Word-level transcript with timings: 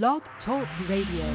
Blog 0.00 0.22
Talk 0.46 0.66
Radio. 0.88 1.26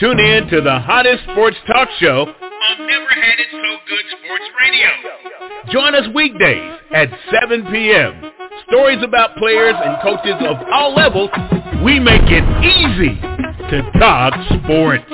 Tune 0.00 0.18
in 0.18 0.48
to 0.48 0.62
the 0.62 0.80
hottest 0.80 1.24
sports 1.24 1.58
talk 1.66 1.90
show 1.98 2.22
on 2.22 2.86
Never 2.86 3.10
Had 3.10 3.38
It 3.38 3.48
So 3.50 3.76
Good 3.86 4.04
Sports 4.16 4.44
Radio. 4.58 4.88
Join 5.70 5.94
us 5.94 6.08
weekdays 6.14 6.78
at 6.94 7.10
7 7.42 7.66
p.m. 7.66 8.32
Stories 8.70 9.02
about 9.04 9.36
players 9.36 9.74
and 9.76 10.00
coaches 10.00 10.36
of 10.40 10.56
all 10.72 10.94
levels. 10.94 11.28
We 11.84 12.00
make 12.00 12.22
it 12.24 12.44
easy 12.64 13.20
to 13.68 13.90
talk 14.00 14.32
sports. 14.64 15.04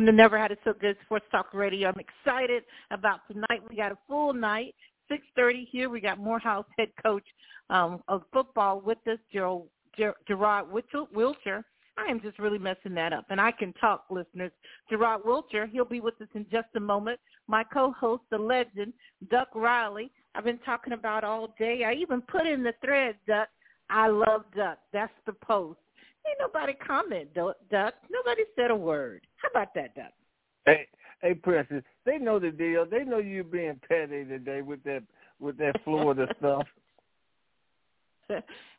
From 0.00 0.06
the 0.06 0.12
Never 0.12 0.38
Had 0.38 0.50
It 0.50 0.58
So 0.64 0.72
Good 0.72 0.96
Sports 1.04 1.26
Talk 1.30 1.52
Radio. 1.52 1.90
I'm 1.90 2.00
excited 2.00 2.62
about 2.90 3.20
tonight. 3.30 3.60
We 3.68 3.76
got 3.76 3.92
a 3.92 3.98
full 4.08 4.32
night, 4.32 4.74
6.30 5.12 5.66
here. 5.70 5.90
We 5.90 6.00
got 6.00 6.18
Morehouse 6.18 6.64
head 6.78 6.88
coach 7.02 7.22
um, 7.68 8.02
of 8.08 8.22
football 8.32 8.80
with 8.80 8.96
us, 9.06 9.18
Gerald, 9.30 9.68
Ger- 9.94 10.14
Gerard 10.26 10.68
Wilcher. 10.70 11.62
I 11.98 12.10
am 12.10 12.18
just 12.22 12.38
really 12.38 12.56
messing 12.56 12.94
that 12.94 13.12
up. 13.12 13.26
And 13.28 13.38
I 13.38 13.52
can 13.52 13.74
talk, 13.74 14.06
listeners. 14.08 14.52
Gerard 14.88 15.20
Wilcher, 15.24 15.68
he'll 15.70 15.84
be 15.84 16.00
with 16.00 16.18
us 16.22 16.28
in 16.34 16.46
just 16.50 16.68
a 16.76 16.80
moment. 16.80 17.20
My 17.46 17.62
co-host, 17.62 18.22
the 18.30 18.38
legend, 18.38 18.94
Duck 19.30 19.48
Riley. 19.54 20.10
I've 20.34 20.44
been 20.44 20.60
talking 20.64 20.94
about 20.94 21.24
all 21.24 21.54
day. 21.58 21.84
I 21.86 21.92
even 21.92 22.22
put 22.22 22.46
in 22.46 22.62
the 22.62 22.72
thread, 22.82 23.16
Duck. 23.28 23.48
I 23.90 24.08
love 24.08 24.44
Duck. 24.56 24.78
That's 24.94 25.12
the 25.26 25.34
post. 25.34 25.78
Ain't 26.26 26.38
nobody 26.40 26.72
comment, 26.72 27.34
Duck. 27.34 27.56
Nobody 27.70 28.44
said 28.56 28.70
a 28.70 28.76
word. 28.76 29.26
About 29.50 29.74
that, 29.74 29.94
Duck? 29.94 30.12
Hey, 30.66 30.86
hey, 31.22 31.34
Princess. 31.34 31.82
They 32.04 32.18
know 32.18 32.38
the 32.38 32.50
deal. 32.50 32.86
They 32.86 33.04
know 33.04 33.18
you're 33.18 33.44
being 33.44 33.80
petty 33.88 34.24
today 34.24 34.62
with 34.62 34.82
that 34.84 35.02
with 35.38 35.56
that 35.58 35.82
Florida 35.84 36.26
stuff. 36.38 36.66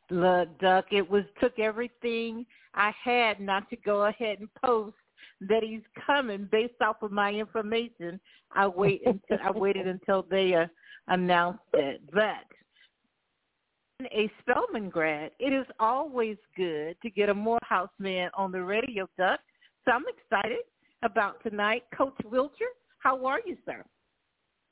Look, 0.09 0.59
Duck, 0.59 0.86
it 0.91 1.09
was 1.09 1.23
took 1.39 1.58
everything 1.59 2.45
I 2.73 2.91
had 3.03 3.39
not 3.39 3.69
to 3.69 3.75
go 3.78 4.05
ahead 4.05 4.39
and 4.39 4.50
post 4.63 4.95
that 5.41 5.63
he's 5.63 5.81
coming 6.05 6.47
based 6.52 6.81
off 6.81 7.02
of 7.02 7.11
my 7.11 7.31
information. 7.31 8.19
I 8.52 8.67
wait 8.67 9.02
until 9.06 9.38
I 9.44 9.52
waited 9.52 9.88
until 9.88 10.25
they 10.30 10.53
uh, 10.53 10.67
announced 11.08 11.59
it, 11.73 12.02
but 12.13 12.45
a 14.11 14.31
Spelman 14.39 14.89
grad, 14.89 15.31
it 15.39 15.53
is 15.53 15.66
always 15.80 16.38
good 16.56 16.95
to 17.02 17.09
get 17.09 17.30
a 17.30 17.33
Morehouse 17.33 17.89
man 18.00 18.30
on 18.35 18.52
the 18.52 18.61
radio, 18.61 19.08
Duck. 19.17 19.39
So 19.86 19.92
I'm 19.92 20.04
excited 20.08 20.60
about 21.04 21.42
tonight. 21.44 21.84
Coach 21.96 22.18
Wilcher, 22.26 22.72
how 23.00 23.26
are 23.26 23.40
you, 23.46 23.58
sir? 23.66 23.84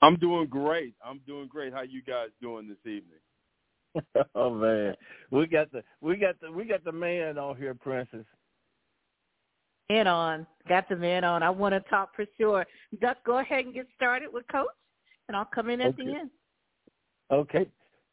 I'm 0.01 0.15
doing 0.17 0.47
great. 0.47 0.93
I'm 1.03 1.19
doing 1.27 1.47
great. 1.47 1.73
How 1.73 1.81
you 1.81 2.01
guys 2.01 2.29
doing 2.41 2.67
this 2.67 2.77
evening? 2.85 4.25
oh 4.35 4.53
man, 4.53 4.95
we 5.31 5.47
got 5.47 5.71
the 5.71 5.83
we 5.99 6.15
got 6.15 6.39
the 6.39 6.51
we 6.51 6.65
got 6.65 6.83
the 6.83 6.91
man 6.91 7.37
on 7.37 7.57
here, 7.57 7.73
Princess. 7.73 8.25
Man 9.89 10.05
on, 10.05 10.45
got 10.67 10.87
the 10.87 10.95
man 10.95 11.23
on. 11.23 11.41
I 11.41 11.49
want 11.49 11.73
to 11.73 11.81
talk 11.89 12.15
for 12.15 12.25
sure. 12.37 12.65
Duck, 13.01 13.17
go 13.25 13.39
ahead 13.39 13.65
and 13.65 13.73
get 13.73 13.87
started 13.95 14.29
with 14.31 14.47
Coach, 14.51 14.67
and 15.27 15.35
I'll 15.35 15.45
come 15.45 15.71
in 15.71 15.81
at 15.81 15.87
okay. 15.87 16.05
the 16.05 16.15
end. 16.15 16.29
Okay. 17.31 17.67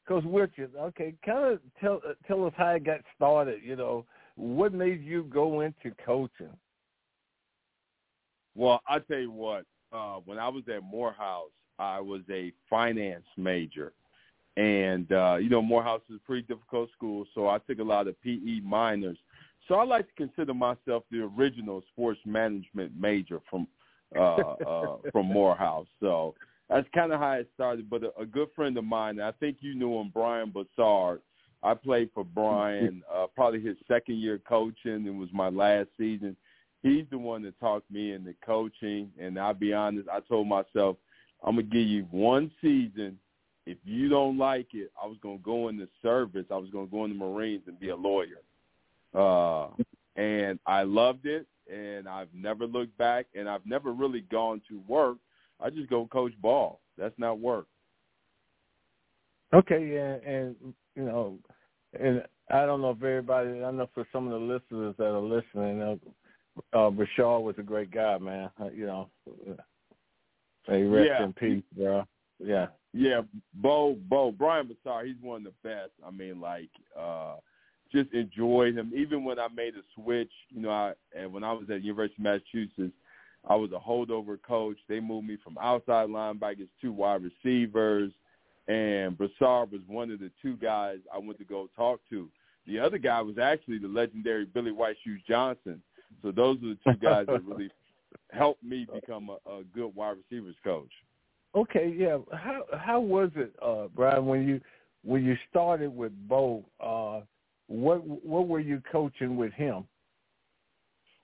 Coach 0.09 0.25
Richard, 0.25 0.71
okay, 0.79 1.15
kind 1.25 1.55
of 1.55 1.61
tell 1.81 2.01
uh, 2.09 2.13
tell 2.29 2.45
us 2.47 2.53
how 2.57 2.71
it 2.71 2.85
got 2.85 3.01
started. 3.17 3.61
You 3.63 3.77
know, 3.77 4.07
what 4.37 4.73
made 4.73 5.03
you 5.03 5.25
go 5.25 5.61
into 5.63 5.93
coaching? 6.05 6.53
Well, 8.57 8.81
I 8.89 8.99
tell 9.01 9.19
you 9.19 9.31
what. 9.31 9.65
Uh, 9.93 10.17
when 10.25 10.39
I 10.39 10.49
was 10.49 10.65
at 10.75 10.83
Morehouse, 10.83 11.51
I 11.79 12.01
was 12.01 12.23
a 12.31 12.53
finance 12.69 13.25
major, 13.37 13.93
and 14.57 15.11
uh, 15.13 15.37
you 15.41 15.49
know 15.49 15.63
Morehouse 15.63 16.01
is 16.11 16.17
a 16.17 16.27
pretty 16.27 16.43
difficult 16.43 16.91
school, 16.91 17.25
so 17.35 17.49
I 17.49 17.59
took 17.59 17.79
a 17.79 17.85
lot 17.85 18.09
of 18.09 18.21
PE 18.23 18.61
minors. 18.65 19.19
So 19.69 19.77
I 19.77 19.85
like 19.85 20.07
to 20.09 20.15
consider 20.15 20.55
myself 20.55 21.05
the 21.11 21.31
original 21.37 21.83
sports 21.93 22.21
management 22.25 22.93
major 22.99 23.41
from 23.49 23.69
uh, 24.17 24.21
uh, 24.21 24.97
from 25.13 25.27
Morehouse. 25.27 25.87
So 26.01 26.35
that's 26.69 26.89
kind 26.95 27.13
of 27.13 27.21
how 27.21 27.33
it 27.33 27.49
started. 27.55 27.89
But 27.89 28.03
a, 28.03 28.21
a 28.21 28.27
good 28.27 28.49
friend 28.57 28.77
of 28.77 28.85
mine, 28.85 29.21
I 29.21 29.33
think 29.33 29.59
you 29.61 29.75
knew 29.75 29.99
him, 30.01 30.11
Brian 30.13 30.53
Bassard. 30.53 31.21
I 31.63 31.75
played 31.75 32.11
for 32.15 32.25
Brian 32.25 33.03
uh, 33.13 33.27
probably 33.35 33.61
his 33.61 33.77
second 33.89 34.19
year 34.19 34.41
coaching. 34.49 35.07
It 35.07 35.15
was 35.15 35.29
my 35.33 35.49
last 35.49 35.89
season. 35.99 36.37
He's 36.87 37.07
the 37.11 37.19
one 37.19 37.43
that 37.43 37.59
talked 37.61 37.91
me 37.91 38.13
into 38.13 38.35
coaching. 38.45 39.11
And 39.19 39.39
I'll 39.39 39.55
be 39.55 39.73
honest, 39.73 40.09
I 40.09 40.21
told 40.21 40.47
myself, 40.47 40.97
I'm 41.45 41.57
to 41.57 41.63
give 41.63 41.87
you 41.87 42.07
one 42.11 42.51
season. 42.61 43.19
If 43.67 43.79
you 43.85 44.09
don't 44.09 44.39
like 44.39 44.69
it, 44.75 44.93
I 45.03 45.07
was 45.07 45.17
to 45.23 45.39
go 45.45 45.69
in 45.69 45.77
the 45.77 45.89
service. 46.03 46.47
I 46.51 46.57
was 46.57 46.71
to 46.71 46.87
go 46.87 47.05
in 47.05 47.11
the 47.11 47.17
Marines 47.19 47.63
and 47.67 47.79
be 47.81 47.89
a 47.89 47.97
lawyer. 47.97 48.43
Uh, 49.15 49.69
and 50.17 50.59
I 50.67 50.83
loved 50.83 51.27
it, 51.27 51.47
and 51.73 52.09
I've 52.09 52.33
never 52.33 52.67
looked 52.67 52.97
back, 52.97 53.27
and 53.35 53.49
I've 53.49 53.67
never 53.67 53.93
really 53.93 54.21
gone 54.21 54.63
to 54.69 54.81
work 54.87 55.19
I 55.61 55.71
just 55.71 55.89
go 55.89 56.07
coach 56.07 56.33
ball. 56.41 56.81
That's 56.99 57.19
not 57.19 57.39
work. 57.39 57.67
Okay, 59.55 59.87
yeah, 59.93 60.31
and 60.31 60.57
you 60.95 61.05
know, 61.05 61.39
and 61.99 62.23
I 62.51 62.67
don't 62.67 62.83
know 62.83 62.91
if 62.91 63.03
everybody. 63.03 63.63
I 63.63 63.71
know 63.71 63.89
for 63.95 64.07
some 64.13 64.27
of 64.27 64.33
the 64.33 64.47
listeners 64.47 64.95
that 64.99 65.07
are 65.07 65.21
listening, 65.21 65.99
uh, 66.73 66.87
uh 66.87 66.91
Rashard 66.91 67.43
was 67.43 67.55
a 67.59 67.63
great 67.63 67.91
guy, 67.91 68.19
man. 68.19 68.51
Uh, 68.61 68.71
you 68.75 68.87
know, 68.87 69.09
hey, 70.67 70.83
rest 70.83 71.09
yeah. 71.09 71.25
in 71.25 71.33
peace, 71.33 71.65
bro. 71.77 72.05
Yeah, 72.39 72.67
yeah, 72.93 73.23
Bo, 73.55 73.97
Bo, 74.09 74.31
Brian 74.33 74.69
Bassar, 74.69 75.07
he's 75.07 75.17
one 75.23 75.47
of 75.47 75.53
the 75.63 75.69
best. 75.69 75.91
I 76.07 76.11
mean, 76.11 76.41
like, 76.41 76.71
uh 76.99 77.37
just 77.93 78.13
enjoyed 78.13 78.75
him. 78.75 78.93
Even 78.95 79.25
when 79.25 79.39
I 79.39 79.49
made 79.55 79.75
a 79.75 79.83
switch, 79.95 80.33
you 80.51 80.61
know, 80.61 80.71
I 80.71 80.93
and 81.17 81.33
when 81.33 81.45
I 81.45 81.53
was 81.53 81.69
at 81.71 81.83
University 81.85 82.17
of 82.19 82.25
Massachusetts, 82.25 82.97
I 83.49 83.55
was 83.55 83.71
a 83.73 83.79
holdover 83.79 84.39
coach. 84.43 84.77
They 84.89 85.01
moved 85.01 85.29
me 85.29 85.37
from 85.43 85.57
outside 85.59 86.09
linebackers 86.09 86.69
to 86.83 86.93
wide 86.93 87.23
receivers, 87.23 88.13
and 88.69 89.17
Brassard 89.17 89.71
was 89.71 89.83
one 89.87 90.11
of 90.11 90.19
the 90.19 90.31
two 90.43 90.57
guys 90.57 90.99
I 91.13 91.19
went 91.19 91.39
to 91.39 91.45
go 91.45 91.69
talk 91.77 92.01
to. 92.11 92.29
The 92.67 92.79
other 92.81 92.99
guy 92.99 93.21
was 93.21 93.39
actually 93.39 93.79
the 93.79 93.89
legendary 93.89 94.45
Billy 94.45 94.73
White 94.73 94.97
Shoes 95.05 95.21
Johnson. 95.29 95.81
So 96.23 96.33
those 96.33 96.57
are 96.59 96.75
the 96.75 96.79
two 96.85 96.99
guys 97.01 97.27
that 97.27 97.45
really 97.47 97.71
helped 98.31 98.63
me 98.63 98.87
become 98.93 99.31
a, 99.31 99.51
a 99.51 99.63
good 99.75 99.95
wide 99.95 100.17
receivers 100.31 100.57
coach. 100.65 100.91
Okay, 101.55 101.95
yeah. 101.97 102.19
How 102.33 102.65
how 102.79 103.01
was 103.01 103.31
it, 103.35 103.55
uh, 103.63 103.87
Brian, 103.95 104.27
when 104.27 104.47
you 104.47 104.61
when 105.05 105.25
you 105.25 105.37
started 105.51 105.95
with 105.95 106.13
Bo? 106.29 106.65
Uh, 106.81 107.21
what 107.69 108.07
what 108.07 108.47
were 108.47 108.61
you 108.61 108.83
coaching 108.91 109.37
with 109.37 109.53
him? 109.53 109.85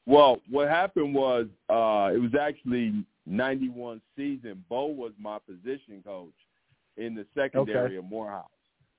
Well, 0.06 0.41
what 0.50 0.69
happened 0.69 1.14
was 1.14 1.47
uh 1.69 2.10
it 2.14 2.19
was 2.19 2.34
actually 2.41 3.04
91 3.26 4.00
season. 4.16 4.64
Bo 4.69 4.87
was 4.87 5.12
my 5.19 5.38
position 5.38 6.03
coach 6.04 6.32
in 6.97 7.14
the 7.14 7.26
secondary 7.34 7.87
okay. 7.87 7.97
of 7.97 8.04
Morehouse. 8.04 8.47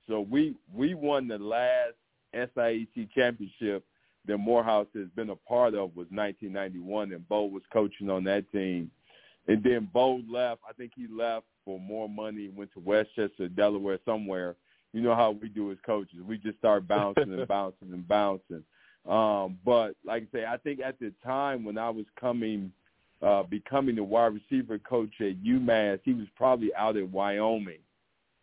So 0.08 0.20
we 0.20 0.54
we 0.72 0.94
won 0.94 1.28
the 1.28 1.38
last 1.38 1.94
SIAC 2.34 3.10
championship 3.14 3.84
that 4.26 4.38
Morehouse 4.38 4.86
has 4.94 5.08
been 5.14 5.30
a 5.30 5.36
part 5.36 5.74
of 5.74 5.94
was 5.96 6.06
1991, 6.10 7.12
and 7.12 7.28
Bo 7.28 7.44
was 7.44 7.62
coaching 7.72 8.10
on 8.10 8.24
that 8.24 8.50
team. 8.52 8.90
And 9.46 9.62
then 9.62 9.88
Bo 9.92 10.22
left. 10.28 10.62
I 10.68 10.72
think 10.72 10.92
he 10.96 11.06
left 11.06 11.46
for 11.64 11.78
more 11.78 12.08
money, 12.08 12.48
went 12.54 12.72
to 12.72 12.80
Westchester, 12.80 13.48
Delaware, 13.48 13.98
somewhere. 14.04 14.56
You 14.92 15.02
know 15.02 15.14
how 15.14 15.32
we 15.32 15.48
do 15.48 15.70
as 15.72 15.78
coaches. 15.84 16.20
We 16.26 16.38
just 16.38 16.58
start 16.58 16.88
bouncing 16.88 17.32
and 17.32 17.48
bouncing 17.48 17.92
and 17.92 18.06
bouncing. 18.06 18.64
Um, 19.06 19.58
but 19.64 19.94
like 20.04 20.22
I 20.22 20.38
say, 20.38 20.44
I 20.46 20.56
think 20.56 20.80
at 20.80 20.98
the 20.98 21.12
time 21.22 21.64
when 21.64 21.76
I 21.76 21.90
was 21.90 22.06
coming, 22.18 22.72
uh, 23.20 23.42
becoming 23.42 23.96
the 23.96 24.04
wide 24.04 24.32
receiver 24.34 24.78
coach 24.78 25.12
at 25.20 25.42
UMass, 25.42 26.00
he 26.04 26.14
was 26.14 26.26
probably 26.36 26.74
out 26.74 26.96
in 26.96 27.12
Wyoming. 27.12 27.80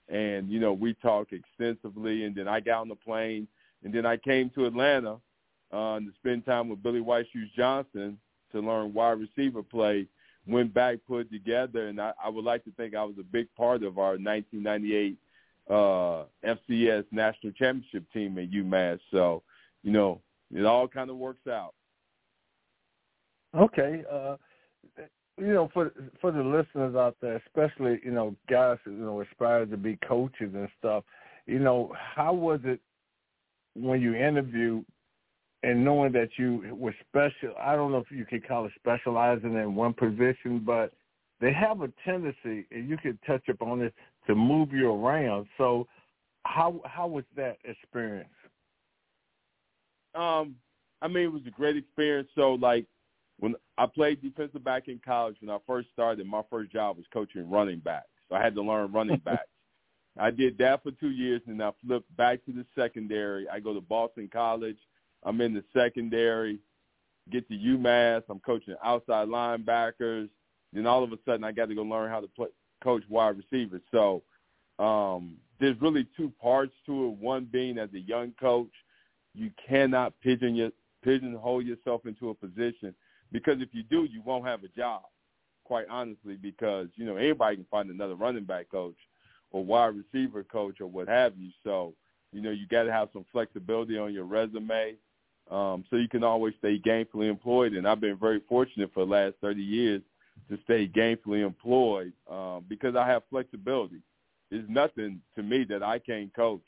And, 0.07 0.49
you 0.51 0.59
know, 0.59 0.73
we 0.73 0.93
talked 0.95 1.33
extensively 1.33 2.25
and 2.25 2.35
then 2.35 2.47
I 2.47 2.59
got 2.59 2.81
on 2.81 2.89
the 2.89 2.95
plane 2.95 3.47
and 3.83 3.93
then 3.93 4.05
I 4.05 4.17
came 4.17 4.51
to 4.51 4.65
Atlanta 4.65 5.17
uh, 5.71 5.99
to 5.99 6.11
spend 6.15 6.45
time 6.45 6.69
with 6.69 6.83
Billy 6.83 7.01
White 7.01 7.25
Shoes 7.31 7.49
Johnson 7.55 8.17
to 8.51 8.59
learn 8.59 8.93
wide 8.93 9.19
receiver 9.19 9.63
play, 9.63 10.07
went 10.47 10.73
back, 10.73 10.97
put 11.07 11.31
together, 11.31 11.87
and 11.87 12.01
I, 12.01 12.13
I 12.23 12.29
would 12.29 12.45
like 12.45 12.63
to 12.65 12.71
think 12.71 12.95
I 12.95 13.03
was 13.03 13.15
a 13.19 13.23
big 13.23 13.47
part 13.55 13.83
of 13.83 13.97
our 13.97 14.17
1998 14.17 15.17
uh, 15.69 16.25
FCS 16.43 17.05
national 17.11 17.53
championship 17.53 18.03
team 18.11 18.37
at 18.37 18.51
UMass. 18.51 18.99
So, 19.11 19.43
you 19.83 19.91
know, 19.91 20.21
it 20.53 20.65
all 20.65 20.87
kind 20.87 21.09
of 21.09 21.17
works 21.17 21.47
out. 21.47 21.73
Okay. 23.55 24.03
Uh, 24.11 24.35
you 25.37 25.53
know, 25.53 25.69
for 25.73 25.91
for 26.19 26.31
the 26.31 26.43
listeners 26.43 26.95
out 26.95 27.15
there, 27.21 27.41
especially 27.47 27.99
you 28.03 28.11
know 28.11 28.35
guys 28.49 28.77
who 28.83 28.91
you 28.91 28.97
know 28.97 29.21
aspire 29.21 29.65
to 29.65 29.77
be 29.77 29.97
coaches 30.07 30.51
and 30.53 30.69
stuff, 30.77 31.03
you 31.47 31.59
know, 31.59 31.91
how 32.15 32.33
was 32.33 32.59
it 32.63 32.79
when 33.73 34.01
you 34.01 34.13
interviewed 34.13 34.85
and 35.63 35.83
knowing 35.83 36.11
that 36.13 36.29
you 36.37 36.75
were 36.75 36.95
special, 37.07 37.55
I 37.59 37.75
don't 37.75 37.91
know 37.91 37.99
if 37.99 38.11
you 38.11 38.25
could 38.25 38.47
call 38.47 38.65
it 38.65 38.71
specializing 38.75 39.55
in 39.55 39.75
one 39.75 39.93
position, 39.93 40.61
but 40.65 40.93
they 41.39 41.53
have 41.53 41.81
a 41.81 41.91
tendency, 42.03 42.65
and 42.71 42.89
you 42.89 42.97
could 42.97 43.17
touch 43.25 43.47
upon 43.49 43.79
this, 43.79 43.91
to 44.27 44.35
move 44.35 44.71
you 44.71 44.91
around. 44.91 45.47
So, 45.57 45.87
how 46.43 46.81
how 46.85 47.07
was 47.07 47.25
that 47.35 47.57
experience? 47.63 48.29
Um, 50.15 50.55
I 51.01 51.07
mean, 51.07 51.23
it 51.23 51.31
was 51.31 51.45
a 51.47 51.51
great 51.51 51.77
experience. 51.77 52.29
So, 52.35 52.53
like, 52.53 52.85
when 53.39 53.55
I 53.77 53.85
played 53.87 54.21
defensive 54.21 54.63
back 54.63 54.87
in 54.87 54.99
college, 55.03 55.37
when 55.41 55.49
I 55.49 55.57
first 55.65 55.89
started, 55.93 56.25
my 56.27 56.41
first 56.49 56.71
job 56.71 56.97
was 56.97 57.05
coaching 57.11 57.49
running 57.49 57.79
backs. 57.79 58.07
So 58.29 58.35
I 58.35 58.43
had 58.43 58.55
to 58.55 58.61
learn 58.61 58.91
running 58.91 59.19
backs. 59.25 59.47
I 60.19 60.29
did 60.29 60.57
that 60.57 60.83
for 60.83 60.91
two 60.91 61.09
years, 61.09 61.41
and 61.47 61.61
I 61.63 61.71
flipped 61.85 62.15
back 62.17 62.43
to 62.45 62.51
the 62.51 62.65
secondary. 62.75 63.47
I 63.49 63.59
go 63.59 63.73
to 63.73 63.81
Boston 63.81 64.29
College. 64.31 64.77
I'm 65.23 65.41
in 65.41 65.53
the 65.53 65.63
secondary. 65.73 66.59
Get 67.31 67.47
to 67.49 67.53
UMass. 67.55 68.23
I'm 68.29 68.39
coaching 68.39 68.75
outside 68.83 69.27
linebackers. 69.27 70.29
Then 70.73 70.87
all 70.87 71.03
of 71.03 71.11
a 71.11 71.17
sudden, 71.25 71.43
I 71.43 71.51
got 71.51 71.69
to 71.69 71.75
go 71.75 71.83
learn 71.83 72.09
how 72.09 72.21
to 72.21 72.27
play, 72.27 72.47
coach 72.83 73.03
wide 73.09 73.37
receivers. 73.37 73.81
So 73.91 74.23
um, 74.79 75.37
there's 75.59 75.79
really 75.81 76.07
two 76.17 76.31
parts 76.41 76.73
to 76.87 77.07
it. 77.07 77.17
One 77.19 77.47
being 77.51 77.77
as 77.77 77.89
a 77.93 77.99
young 77.99 78.33
coach, 78.39 78.71
you 79.33 79.51
cannot 79.67 80.13
pigeon 80.21 80.55
your, 80.55 80.71
pigeonhole 81.03 81.61
yourself 81.61 82.05
into 82.05 82.29
a 82.29 82.33
position 82.33 82.93
because 83.31 83.57
if 83.59 83.69
you 83.71 83.83
do, 83.83 84.03
you 84.03 84.21
won't 84.23 84.45
have 84.45 84.63
a 84.63 84.67
job. 84.69 85.03
Quite 85.63 85.85
honestly, 85.89 86.35
because 86.35 86.87
you 86.95 87.05
know 87.05 87.15
anybody 87.15 87.57
can 87.57 87.65
find 87.71 87.89
another 87.89 88.15
running 88.15 88.43
back 88.43 88.69
coach 88.69 88.95
or 89.51 89.63
wide 89.63 89.93
receiver 89.95 90.43
coach 90.43 90.81
or 90.81 90.87
what 90.87 91.07
have 91.07 91.37
you. 91.37 91.49
So 91.63 91.93
you 92.33 92.41
know 92.41 92.49
you 92.49 92.67
got 92.67 92.83
to 92.83 92.91
have 92.91 93.09
some 93.13 93.25
flexibility 93.31 93.97
on 93.97 94.13
your 94.13 94.25
resume, 94.25 94.95
um, 95.51 95.83
so 95.89 95.97
you 95.97 96.07
can 96.07 96.23
always 96.23 96.53
stay 96.59 96.79
gainfully 96.79 97.29
employed. 97.29 97.73
And 97.73 97.87
I've 97.87 97.99
been 97.99 98.17
very 98.17 98.41
fortunate 98.47 98.91
for 98.93 99.05
the 99.05 99.11
last 99.11 99.35
30 99.41 99.61
years 99.61 100.01
to 100.49 100.57
stay 100.63 100.87
gainfully 100.87 101.45
employed 101.45 102.13
um, 102.29 102.65
because 102.67 102.95
I 102.95 103.05
have 103.07 103.23
flexibility. 103.29 104.01
There's 104.49 104.67
nothing 104.69 105.21
to 105.35 105.43
me 105.43 105.65
that 105.65 105.83
I 105.83 105.99
can't 105.99 106.33
coach, 106.33 106.63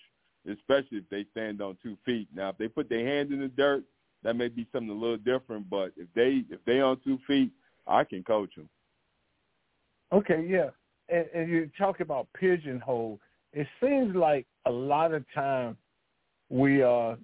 especially 0.50 1.00
if 1.00 1.10
they 1.10 1.26
stand 1.32 1.62
on 1.62 1.78
two 1.82 1.98
feet. 2.06 2.28
Now, 2.36 2.50
if 2.50 2.58
they 2.58 2.68
put 2.68 2.90
their 2.90 3.06
hand 3.06 3.32
in 3.32 3.40
the 3.40 3.48
dirt, 3.48 3.84
that 4.24 4.36
may 4.36 4.50
be 4.50 4.68
something 4.72 4.90
a 4.90 4.94
little 4.94 5.18
different. 5.18 5.70
But 5.70 5.94
if 5.98 6.08
they 6.16 6.44
if 6.50 6.64
they 6.66 6.80
on 6.80 7.00
two 7.04 7.20
feet, 7.28 7.52
I 7.88 8.04
can 8.06 8.24
coach 8.24 8.56
them. 8.56 8.70
Okay, 10.14 10.46
yeah, 10.48 10.70
and, 11.10 11.26
and 11.34 11.50
you 11.50 11.70
talk 11.78 12.00
about 12.00 12.28
pigeonhole. 12.40 13.20
It 13.52 13.68
seems 13.82 14.16
like 14.16 14.46
a 14.66 14.72
lot 14.72 15.14
of 15.14 15.26
time 15.34 15.76
we 16.50 16.84
uh 16.84 17.16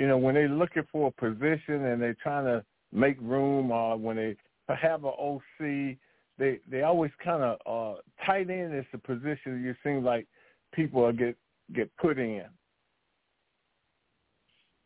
you 0.00 0.08
know 0.08 0.16
when 0.16 0.34
they're 0.34 0.48
looking 0.48 0.84
for 0.90 1.08
a 1.08 1.10
position 1.10 1.84
and 1.84 2.00
they're 2.00 2.16
trying 2.22 2.46
to 2.46 2.64
make 2.90 3.18
room 3.20 3.70
or 3.70 3.92
uh, 3.92 3.96
when 3.96 4.16
they 4.16 4.34
have 4.66 5.04
an 5.04 5.12
OC, 5.18 5.98
they 6.38 6.58
they 6.70 6.82
always 6.82 7.10
kind 7.22 7.42
of 7.42 7.58
uh, 7.66 8.00
tight 8.24 8.48
end 8.48 8.74
is 8.74 8.86
the 8.92 8.98
position 8.98 9.62
you 9.62 9.74
seem 9.84 10.02
like 10.02 10.26
people 10.72 11.12
get 11.12 11.36
get 11.74 11.94
put 11.98 12.18
in. 12.18 12.46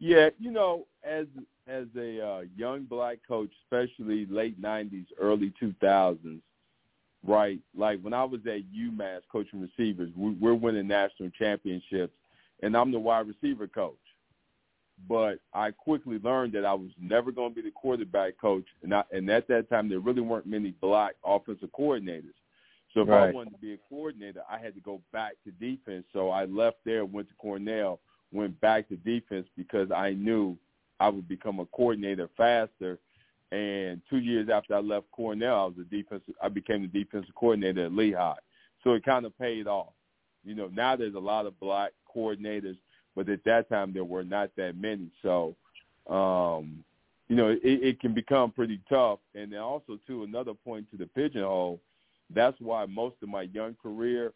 Yeah, 0.00 0.30
you 0.40 0.50
know, 0.50 0.88
as 1.04 1.26
as 1.68 1.86
a 1.96 2.26
uh, 2.26 2.40
young 2.56 2.82
black 2.82 3.18
coach, 3.26 3.50
especially 3.62 4.26
late 4.26 4.60
'90s, 4.60 5.06
early 5.20 5.52
2000s, 5.62 6.40
right? 7.24 7.60
Like 7.72 8.00
when 8.00 8.14
I 8.14 8.24
was 8.24 8.40
at 8.46 8.62
UMass 8.76 9.20
coaching 9.30 9.60
receivers, 9.60 10.10
we, 10.16 10.32
we're 10.32 10.54
winning 10.54 10.88
national 10.88 11.30
championships, 11.30 12.14
and 12.64 12.76
I'm 12.76 12.90
the 12.90 12.98
wide 12.98 13.28
receiver 13.28 13.68
coach 13.68 13.94
but 15.08 15.38
I 15.52 15.70
quickly 15.70 16.18
learned 16.18 16.52
that 16.54 16.64
I 16.64 16.74
was 16.74 16.90
never 17.00 17.32
going 17.32 17.50
to 17.50 17.54
be 17.54 17.62
the 17.62 17.72
quarterback 17.72 18.38
coach, 18.40 18.64
and, 18.82 18.94
I, 18.94 19.04
and 19.12 19.28
at 19.30 19.48
that 19.48 19.68
time 19.68 19.88
there 19.88 20.00
really 20.00 20.20
weren't 20.20 20.46
many 20.46 20.70
black 20.80 21.14
offensive 21.24 21.70
coordinators. 21.78 22.34
So 22.94 23.00
if 23.02 23.08
right. 23.08 23.28
I 23.28 23.32
wanted 23.32 23.50
to 23.50 23.58
be 23.58 23.74
a 23.74 23.78
coordinator, 23.88 24.42
I 24.48 24.58
had 24.58 24.74
to 24.74 24.80
go 24.80 25.00
back 25.12 25.32
to 25.44 25.50
defense. 25.50 26.04
So 26.12 26.30
I 26.30 26.44
left 26.44 26.76
there, 26.84 27.04
went 27.04 27.28
to 27.28 27.34
Cornell, 27.34 27.98
went 28.32 28.58
back 28.60 28.88
to 28.88 28.96
defense 28.96 29.48
because 29.56 29.90
I 29.90 30.12
knew 30.12 30.56
I 31.00 31.08
would 31.08 31.28
become 31.28 31.58
a 31.58 31.66
coordinator 31.66 32.30
faster. 32.36 32.98
And 33.50 34.00
two 34.08 34.18
years 34.18 34.48
after 34.48 34.76
I 34.76 34.80
left 34.80 35.10
Cornell, 35.10 35.56
I 35.56 35.64
was 35.64 35.74
a 35.80 35.94
defensive. 35.94 36.34
I 36.40 36.48
became 36.48 36.82
the 36.82 37.04
defensive 37.04 37.34
coordinator 37.34 37.86
at 37.86 37.92
Lehigh. 37.92 38.34
So 38.84 38.92
it 38.92 39.04
kind 39.04 39.26
of 39.26 39.36
paid 39.38 39.66
off. 39.66 39.92
You 40.44 40.54
know, 40.54 40.68
now 40.72 40.94
there's 40.94 41.14
a 41.14 41.20
lot 41.20 41.46
of 41.46 41.58
black 41.58 41.92
coordinators 42.14 42.76
but 43.14 43.28
at 43.28 43.44
that 43.44 43.68
time 43.68 43.92
there 43.92 44.04
were 44.04 44.24
not 44.24 44.50
that 44.56 44.76
many. 44.76 45.08
So, 45.22 45.54
um, 46.08 46.84
you 47.28 47.36
know, 47.36 47.48
it, 47.48 47.60
it 47.62 48.00
can 48.00 48.12
become 48.12 48.50
pretty 48.50 48.80
tough. 48.88 49.18
And 49.34 49.52
then 49.52 49.60
also, 49.60 49.98
too, 50.06 50.24
another 50.24 50.54
point 50.54 50.90
to 50.90 50.96
the 50.96 51.06
pigeonhole, 51.06 51.80
that's 52.34 52.60
why 52.60 52.86
most 52.86 53.16
of 53.22 53.28
my 53.28 53.42
young 53.42 53.76
career, 53.82 54.32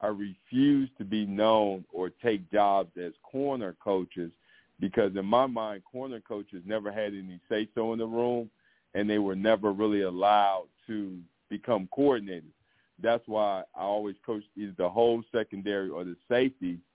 I 0.00 0.08
refused 0.08 0.92
to 0.98 1.04
be 1.04 1.26
known 1.26 1.84
or 1.92 2.10
take 2.10 2.50
jobs 2.50 2.90
as 2.96 3.12
corner 3.22 3.76
coaches 3.82 4.32
because 4.80 5.14
in 5.14 5.26
my 5.26 5.46
mind, 5.46 5.82
corner 5.84 6.20
coaches 6.20 6.62
never 6.64 6.90
had 6.90 7.12
any 7.12 7.38
say-so 7.50 7.92
in 7.92 7.98
the 7.98 8.06
room, 8.06 8.50
and 8.94 9.08
they 9.08 9.18
were 9.18 9.36
never 9.36 9.72
really 9.72 10.02
allowed 10.02 10.68
to 10.86 11.18
become 11.50 11.86
coordinators. 11.96 12.44
That's 13.02 13.22
why 13.26 13.62
I 13.74 13.82
always 13.82 14.16
coached 14.24 14.48
either 14.56 14.72
the 14.78 14.88
whole 14.88 15.22
secondary 15.32 15.90
or 15.90 16.04
the 16.04 16.16
safety– 16.28 16.78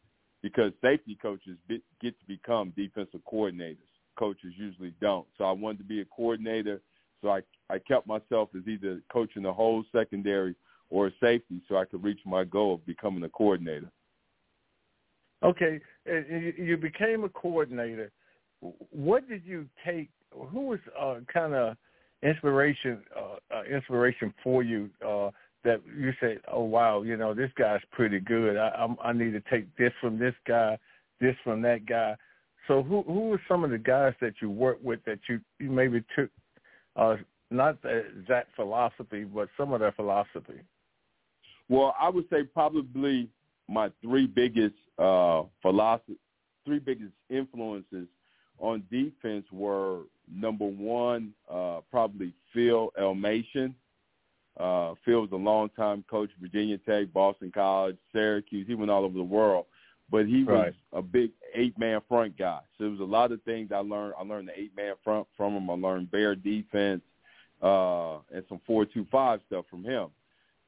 because 0.46 0.72
safety 0.80 1.18
coaches 1.20 1.58
get 1.68 2.20
to 2.20 2.26
become 2.28 2.72
defensive 2.78 3.20
coordinators. 3.34 3.90
Coaches 4.16 4.54
usually 4.56 4.94
don't. 5.02 5.26
So 5.40 5.44
I 5.44 5.52
wanted 5.52 5.80
to 5.80 5.84
be 5.86 6.02
a 6.02 6.06
coordinator. 6.06 6.82
So 7.24 7.30
I 7.32 7.42
I 7.68 7.80
kept 7.80 8.06
myself 8.06 8.50
as 8.56 8.62
either 8.68 9.02
coaching 9.12 9.42
the 9.42 9.52
whole 9.52 9.84
secondary 9.92 10.54
or 10.92 11.12
safety, 11.20 11.64
so 11.68 11.78
I 11.78 11.86
could 11.86 12.04
reach 12.04 12.20
my 12.28 12.44
goal 12.44 12.76
of 12.76 12.86
becoming 12.86 13.24
a 13.24 13.30
coordinator. 13.30 13.90
Okay, 15.42 15.80
you 16.06 16.78
became 16.80 17.24
a 17.24 17.30
coordinator. 17.30 18.12
What 18.92 19.28
did 19.28 19.44
you 19.46 19.66
take? 19.84 20.10
Who 20.32 20.68
was 20.68 20.80
uh, 21.00 21.22
kind 21.34 21.56
of 21.56 21.76
inspiration 22.22 23.02
uh, 23.18 23.38
uh, 23.52 23.64
inspiration 23.64 24.32
for 24.44 24.62
you 24.62 24.92
uh, 25.04 25.32
that 25.66 25.82
you 25.98 26.14
say, 26.22 26.38
oh 26.48 26.64
wow, 26.64 27.02
you 27.02 27.18
know 27.18 27.34
this 27.34 27.52
guy's 27.58 27.82
pretty 27.92 28.20
good. 28.20 28.56
I 28.56 28.70
I'm, 28.70 28.96
I 29.04 29.12
need 29.12 29.32
to 29.32 29.42
take 29.50 29.76
this 29.76 29.92
from 30.00 30.18
this 30.18 30.36
guy, 30.48 30.78
this 31.20 31.36
from 31.44 31.62
that 31.64 31.86
guy. 31.86 32.16
So 32.68 32.82
who 32.82 33.04
who 33.04 33.30
were 33.30 33.42
some 33.48 33.64
of 33.64 33.72
the 33.72 33.78
guys 33.78 34.14
that 34.22 34.36
you 34.42 34.50
worked 34.50 34.84
with 34.84 35.04
that 35.06 35.20
you 35.28 35.42
you 35.60 35.70
maybe 35.70 36.04
took, 36.16 36.30
uh, 36.96 37.18
not 37.52 37.82
that 37.84 38.48
philosophy, 38.56 39.24
but 39.24 39.50
some 39.58 39.74
of 39.74 39.82
their 39.82 39.92
philosophy? 39.92 40.62
Well, 41.68 41.96
I 42.00 42.10
would 42.10 42.30
say 42.30 42.44
probably 42.44 43.28
my 43.68 43.92
three 44.02 44.28
biggest 44.28 44.76
uh, 45.00 45.44
philosophy, 45.62 46.18
three 46.64 46.80
biggest 46.80 47.12
influences 47.30 48.08
on 48.60 48.84
defense 48.92 49.46
were 49.52 50.02
number 50.32 50.66
one, 50.66 51.34
uh, 51.52 51.80
probably 51.92 52.34
Phil 52.54 52.92
Elmassian 53.00 53.74
uh, 54.58 54.94
Phil 55.04 55.22
was 55.22 55.32
a 55.32 55.36
long-time 55.36 56.04
coach, 56.10 56.30
Virginia 56.40 56.78
Tech, 56.78 57.12
Boston 57.14 57.52
College, 57.54 57.98
Syracuse. 58.14 58.66
He 58.68 58.76
went 58.76 58.92
all 58.92 59.04
over 59.04 59.18
the 59.18 59.24
world, 59.24 59.66
but 60.10 60.26
he 60.26 60.44
was 60.44 60.56
right. 60.56 60.74
a 60.94 61.02
big 61.02 61.32
eight-man 61.54 62.02
front 62.08 62.38
guy. 62.38 62.62
So 62.78 62.86
there 62.86 62.92
was 62.92 63.00
a 63.00 63.04
lot 63.04 63.32
of 63.32 63.42
things 63.44 63.72
I 63.72 63.80
learned. 63.80 64.14
I 64.20 64.24
learned 64.24 64.48
the 64.48 64.60
eight-man 64.60 64.96
front 65.04 65.28
from 65.36 65.54
him. 65.56 65.70
I 65.70 65.74
learned 65.74 66.12
bear 66.12 66.36
defense 66.36 67.02
uh, 67.62 68.18
and 68.34 68.44
some 68.48 68.62
four-two-five 68.66 69.42
stuff 69.48 69.66
from 69.70 69.84
him. 69.84 70.08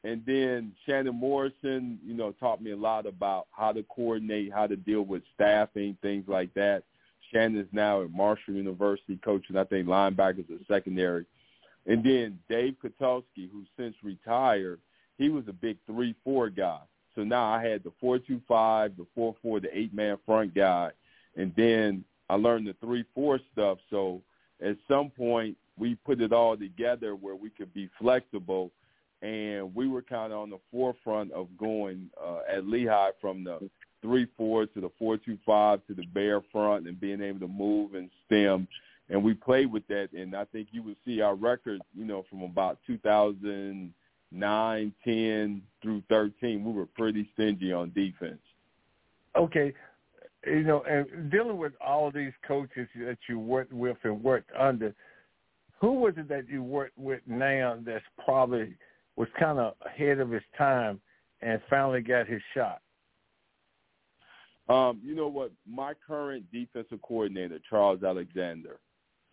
And 0.03 0.23
then 0.25 0.73
Shannon 0.85 1.15
Morrison, 1.15 1.99
you 2.05 2.13
know, 2.13 2.31
taught 2.31 2.61
me 2.61 2.71
a 2.71 2.77
lot 2.77 3.05
about 3.05 3.47
how 3.51 3.71
to 3.71 3.83
coordinate, 3.83 4.53
how 4.53 4.67
to 4.67 4.75
deal 4.75 5.01
with 5.01 5.23
staffing, 5.33 5.97
things 6.01 6.25
like 6.27 6.53
that. 6.53 6.83
Shannon 7.31 7.59
is 7.59 7.67
now 7.73 8.03
at 8.03 8.11
Marshall 8.11 8.53
University 8.53 9.19
coaching, 9.23 9.57
I 9.57 9.65
think, 9.65 9.87
linebackers 9.87 10.49
or 10.49 10.63
secondary. 10.67 11.25
And 11.87 12.03
then 12.03 12.37
Dave 12.49 12.75
Kotulski, 12.83 13.49
who 13.49 13.63
since 13.77 13.95
retired, 14.03 14.79
he 15.17 15.29
was 15.29 15.45
a 15.47 15.53
big 15.53 15.77
three-four 15.87 16.49
guy. 16.49 16.81
So 17.15 17.23
now 17.23 17.45
I 17.45 17.63
had 17.63 17.83
the 17.83 17.91
four-two-five, 17.99 18.97
the 18.97 19.07
four-four, 19.15 19.61
the 19.61 19.75
eight-man 19.75 20.17
front 20.25 20.53
guy, 20.53 20.91
and 21.35 21.51
then 21.55 22.03
I 22.29 22.35
learned 22.35 22.67
the 22.67 22.75
three-four 22.81 23.39
stuff. 23.53 23.79
So 23.89 24.21
at 24.61 24.77
some 24.87 25.09
point 25.09 25.57
we 25.79 25.95
put 25.95 26.21
it 26.21 26.33
all 26.33 26.57
together 26.57 27.15
where 27.15 27.35
we 27.35 27.49
could 27.49 27.73
be 27.73 27.89
flexible, 27.99 28.71
and 29.21 29.73
we 29.73 29.87
were 29.87 30.03
kind 30.03 30.33
of 30.33 30.39
on 30.39 30.49
the 30.51 30.59
forefront 30.69 31.31
of 31.31 31.47
going 31.57 32.09
uh, 32.23 32.39
at 32.51 32.67
Lehigh 32.67 33.11
from 33.19 33.43
the 33.43 33.67
three-four 34.01 34.67
to 34.67 34.81
the 34.81 34.91
four-two-five 34.99 35.79
to 35.87 35.93
the 35.95 36.05
bear 36.13 36.41
front 36.51 36.87
and 36.87 36.99
being 36.99 37.21
able 37.21 37.39
to 37.39 37.47
move 37.47 37.95
and 37.95 38.11
stem 38.25 38.67
and 39.09 39.23
we 39.23 39.33
played 39.33 39.71
with 39.71 39.87
that. 39.87 40.09
And 40.13 40.35
I 40.35 40.45
think 40.45 40.69
you 40.71 40.83
would 40.83 40.97
see 41.05 41.21
our 41.21 41.35
record, 41.35 41.81
you 41.95 42.05
know, 42.05 42.25
from 42.29 42.43
about 42.43 42.79
2009, 42.87 44.93
10 45.03 45.61
through 45.81 46.03
13, 46.09 46.63
we 46.63 46.71
were 46.71 46.85
pretty 46.85 47.29
stingy 47.33 47.71
on 47.71 47.91
defense. 47.95 48.39
Okay, 49.35 49.73
you 50.45 50.63
know, 50.63 50.83
and 50.83 51.31
dealing 51.31 51.57
with 51.57 51.73
all 51.85 52.11
these 52.11 52.33
coaches 52.47 52.87
that 52.99 53.17
you 53.29 53.39
worked 53.39 53.73
with 53.73 53.97
and 54.03 54.23
worked 54.23 54.49
under, 54.57 54.93
who 55.79 55.93
was 55.93 56.13
it 56.17 56.27
that 56.29 56.49
you 56.49 56.63
worked 56.63 56.97
with 56.97 57.21
now 57.27 57.77
that's 57.85 58.03
probably 58.23 58.75
was 59.15 59.27
kind 59.39 59.59
of 59.59 59.73
ahead 59.85 60.19
of 60.19 60.31
his 60.31 60.43
time 60.57 60.99
and 61.41 61.61
finally 61.69 62.01
got 62.01 62.27
his 62.27 62.41
shot? 62.53 62.81
Um, 64.69 64.99
you 65.03 65.15
know 65.15 65.27
what? 65.27 65.51
My 65.67 65.93
current 66.05 66.45
defensive 66.51 67.01
coordinator, 67.01 67.59
Charles 67.69 68.03
Alexander, 68.03 68.79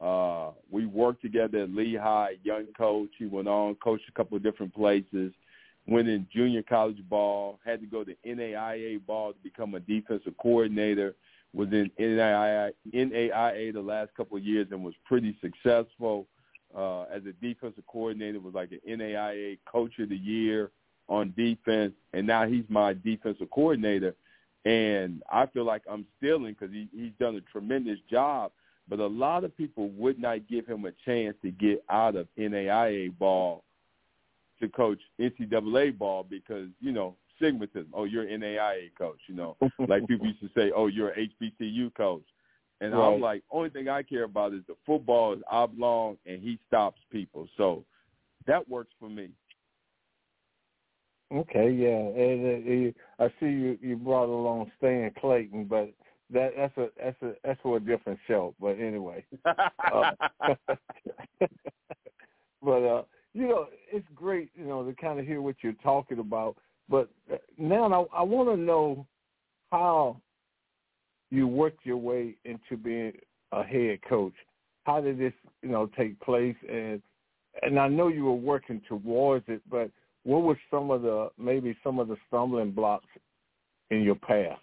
uh, 0.01 0.51
we 0.71 0.87
worked 0.87 1.23
together 1.23 1.63
at 1.63 1.71
Lehigh, 1.71 2.35
young 2.43 2.67
coach. 2.77 3.11
He 3.19 3.27
went 3.27 3.49
on, 3.49 3.77
coached 3.77 4.09
a 4.09 4.13
couple 4.13 4.37
of 4.37 4.43
different 4.43 4.75
places, 4.75 5.33
went 5.87 6.09
in 6.09 6.27
junior 6.33 6.63
college 6.63 6.99
ball, 7.09 7.59
had 7.65 7.81
to 7.81 7.87
go 7.87 8.05
to 8.05 8.15
NAIA 8.27 9.05
ball 9.07 9.33
to 9.33 9.39
become 9.43 9.75
a 9.75 9.81
defensive 9.81 10.35
coordinator, 10.41 11.15
was 11.53 11.69
in 11.73 11.91
NAIA, 11.99 12.73
NAIA 12.93 13.73
the 13.73 13.81
last 13.81 14.11
couple 14.17 14.37
of 14.37 14.45
years 14.45 14.67
and 14.71 14.85
was 14.85 14.95
pretty 15.05 15.37
successful. 15.41 16.27
Uh, 16.77 17.03
as 17.03 17.23
a 17.25 17.33
defensive 17.41 17.87
coordinator, 17.87 18.41
was 18.41 18.53
like 18.53 18.73
an 18.73 18.81
NAIA 18.99 19.57
coach 19.65 19.93
of 20.01 20.09
the 20.09 20.17
year 20.17 20.73
on 21.09 21.33
defense, 21.37 21.93
and 22.13 22.27
now 22.27 22.49
he's 22.49 22.65
my 22.69 22.93
defensive 22.95 23.49
coordinator. 23.51 24.17
And 24.65 25.23
I 25.31 25.47
feel 25.47 25.65
like 25.65 25.83
I'm 25.89 26.05
stealing 26.19 26.57
because 26.59 26.75
he, 26.75 26.89
he's 26.93 27.13
done 27.21 27.37
a 27.37 27.41
tremendous 27.53 28.01
job– 28.11 28.51
but 28.88 29.00
a 29.00 29.07
lot 29.07 29.45
of 29.45 29.57
people 29.57 29.88
would 29.91 30.19
not 30.19 30.47
give 30.49 30.67
him 30.67 30.85
a 30.85 30.93
chance 31.05 31.37
to 31.43 31.50
get 31.50 31.85
out 31.91 32.17
of 32.17 32.29
NAIA 32.38 33.17
ball 33.19 33.64
to 34.61 34.69
coach 34.69 35.00
NCAA 35.21 35.97
ball 35.97 36.26
because, 36.29 36.69
you 36.81 36.93
know, 36.93 37.17
stigmatism. 37.41 37.87
Oh, 37.93 38.05
you're 38.05 38.26
an 38.26 38.41
NAIA 38.41 38.91
coach, 38.97 39.19
you 39.26 39.35
know. 39.35 39.57
like 39.88 40.07
people 40.07 40.26
used 40.26 40.41
to 40.41 40.50
say, 40.57 40.71
oh, 40.75 40.87
you're 40.87 41.11
an 41.11 41.31
HBCU 41.43 41.95
coach. 41.95 42.25
And 42.81 42.93
right. 42.93 43.14
I'm 43.14 43.21
like, 43.21 43.43
only 43.50 43.71
thing 43.71 43.88
I 43.88 44.03
care 44.03 44.25
about 44.25 44.53
is 44.53 44.62
the 44.69 44.76
football 44.85 45.33
is 45.33 45.41
oblong 45.50 46.19
and 46.26 46.43
he 46.43 46.59
stops 46.69 47.00
people. 47.11 47.49
So 47.57 47.85
that 48.47 48.69
works 48.69 48.93
for 49.00 49.09
me. 49.09 49.31
Okay, 51.33 51.71
yeah, 51.71 52.23
and 52.23 52.95
uh, 53.19 53.25
I 53.25 53.29
see 53.41 53.47
you 53.47 53.79
you 53.81 53.97
brought 53.97 54.29
along 54.29 54.71
Stan 54.79 55.11
Clayton, 55.19 55.64
but 55.64 55.91
that 56.35 56.53
that's 56.57 56.76
a 56.76 56.88
that's 57.03 57.23
a 57.23 57.33
that's 57.43 57.61
for 57.62 57.79
a 57.79 57.81
different 57.81 58.19
show. 58.26 58.55
But 58.61 58.79
anyway, 58.79 59.25
uh, 59.47 60.11
but 62.62 62.83
uh, 62.85 63.03
you 63.33 63.49
know, 63.49 63.69
it's 63.93 64.07
great, 64.14 64.50
you 64.55 64.67
know, 64.67 64.85
to 64.85 64.95
kind 64.95 65.19
of 65.19 65.26
hear 65.26 65.41
what 65.41 65.57
you're 65.62 65.73
talking 65.83 66.19
about. 66.19 66.57
But 66.88 67.09
uh, 67.33 67.37
now 67.57 68.09
I, 68.12 68.19
I 68.19 68.23
want 68.23 68.50
to 68.50 68.57
know 68.57 69.07
how 69.73 70.21
you 71.31 71.47
worked 71.47 71.87
your 71.87 71.97
way 71.97 72.37
into 72.45 72.76
being 72.76 73.12
a 73.53 73.62
head 73.62 74.00
coach. 74.09 74.35
How 74.85 75.00
did 75.00 75.19
this, 75.19 75.33
you 75.62 75.71
know, 75.71 75.88
take 75.97 76.21
place? 76.21 76.57
And 76.69 77.00
and 77.62 77.79
I 77.79 77.88
know 77.88 78.09
you 78.09 78.25
were 78.25 78.35
working 78.35 78.83
towards 78.88 79.45
it, 79.49 79.62
but 79.71 79.91
what 80.25 80.43
were 80.43 80.59
some 80.71 80.91
of 80.91 81.03
the 81.03 81.31
maybe 81.38 81.76
some 81.85 82.00
of 82.00 82.09
the 82.09 82.17
stumbling 82.26 82.73
blocks 82.73 83.07
in 83.91 84.03
your 84.03 84.17
path? 84.17 84.59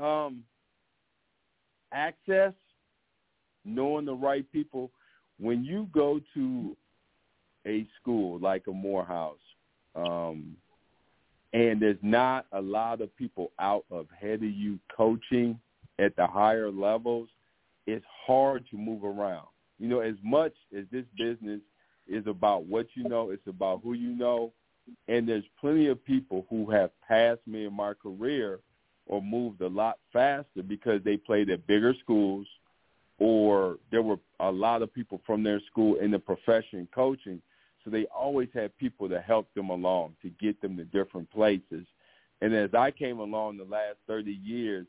Um, 0.00 0.42
access, 1.92 2.52
knowing 3.64 4.06
the 4.06 4.14
right 4.14 4.50
people. 4.52 4.90
When 5.38 5.64
you 5.64 5.88
go 5.92 6.20
to 6.34 6.76
a 7.66 7.86
school 8.00 8.38
like 8.38 8.66
a 8.68 8.72
Morehouse, 8.72 9.38
um, 9.94 10.56
and 11.52 11.80
there's 11.80 11.98
not 12.02 12.46
a 12.52 12.60
lot 12.60 13.00
of 13.00 13.14
people 13.16 13.50
out 13.58 13.84
ahead 13.90 14.42
of 14.42 14.50
you 14.50 14.78
coaching 14.96 15.58
at 15.98 16.14
the 16.16 16.26
higher 16.26 16.70
levels, 16.70 17.28
it's 17.86 18.04
hard 18.26 18.64
to 18.70 18.76
move 18.76 19.04
around. 19.04 19.46
You 19.78 19.88
know, 19.88 20.00
as 20.00 20.14
much 20.22 20.52
as 20.76 20.84
this 20.92 21.04
business 21.18 21.60
is 22.06 22.26
about 22.26 22.66
what 22.66 22.86
you 22.94 23.08
know, 23.08 23.30
it's 23.30 23.46
about 23.46 23.80
who 23.82 23.94
you 23.94 24.10
know. 24.10 24.52
And 25.08 25.28
there's 25.28 25.44
plenty 25.60 25.86
of 25.86 26.04
people 26.04 26.46
who 26.50 26.70
have 26.70 26.90
passed 27.06 27.46
me 27.46 27.64
in 27.64 27.72
my 27.72 27.94
career 27.94 28.60
or 29.10 29.20
moved 29.20 29.60
a 29.60 29.66
lot 29.66 29.98
faster 30.12 30.62
because 30.66 31.02
they 31.04 31.16
played 31.16 31.50
at 31.50 31.66
bigger 31.66 31.92
schools 32.00 32.46
or 33.18 33.76
there 33.90 34.02
were 34.02 34.18
a 34.38 34.50
lot 34.50 34.82
of 34.82 34.94
people 34.94 35.20
from 35.26 35.42
their 35.42 35.60
school 35.68 35.96
in 35.96 36.12
the 36.12 36.18
profession 36.18 36.86
coaching. 36.94 37.42
So 37.84 37.90
they 37.90 38.04
always 38.06 38.48
had 38.54 38.76
people 38.78 39.08
to 39.08 39.20
help 39.20 39.52
them 39.54 39.70
along 39.70 40.14
to 40.22 40.30
get 40.40 40.62
them 40.62 40.76
to 40.76 40.84
different 40.84 41.28
places. 41.32 41.86
And 42.40 42.54
as 42.54 42.72
I 42.72 42.92
came 42.92 43.18
along 43.18 43.56
the 43.56 43.64
last 43.64 43.96
30 44.06 44.30
years, 44.30 44.86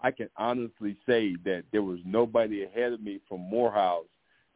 I 0.00 0.10
can 0.10 0.28
honestly 0.36 0.96
say 1.06 1.36
that 1.44 1.62
there 1.70 1.84
was 1.84 2.00
nobody 2.04 2.64
ahead 2.64 2.92
of 2.92 3.00
me 3.00 3.20
from 3.28 3.42
Morehouse 3.42 4.06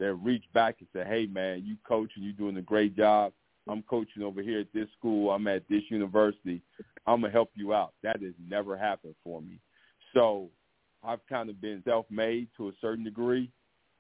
that 0.00 0.14
reached 0.14 0.52
back 0.52 0.76
and 0.80 0.88
said, 0.92 1.06
hey, 1.06 1.26
man, 1.26 1.62
you 1.64 1.76
coaching, 1.86 2.24
you're 2.24 2.32
doing 2.32 2.56
a 2.56 2.62
great 2.62 2.96
job. 2.96 3.32
I'm 3.70 3.82
coaching 3.82 4.22
over 4.22 4.42
here 4.42 4.60
at 4.60 4.72
this 4.74 4.88
school. 4.98 5.30
I'm 5.30 5.46
at 5.46 5.68
this 5.68 5.82
university. 5.88 6.62
I'm 7.06 7.20
gonna 7.20 7.32
help 7.32 7.50
you 7.54 7.72
out. 7.72 7.92
That 8.02 8.22
has 8.22 8.34
never 8.48 8.76
happened 8.76 9.14
for 9.24 9.40
me. 9.40 9.58
So 10.14 10.48
I've 11.02 11.24
kind 11.28 11.48
of 11.48 11.60
been 11.60 11.82
self-made 11.84 12.48
to 12.56 12.68
a 12.68 12.72
certain 12.80 13.04
degree. 13.04 13.50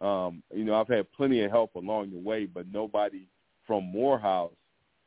Um, 0.00 0.42
you 0.54 0.64
know, 0.64 0.74
I've 0.74 0.88
had 0.88 1.10
plenty 1.12 1.42
of 1.42 1.50
help 1.50 1.74
along 1.74 2.10
the 2.10 2.18
way, 2.18 2.46
but 2.46 2.66
nobody 2.72 3.26
from 3.66 3.84
Morehouse 3.84 4.52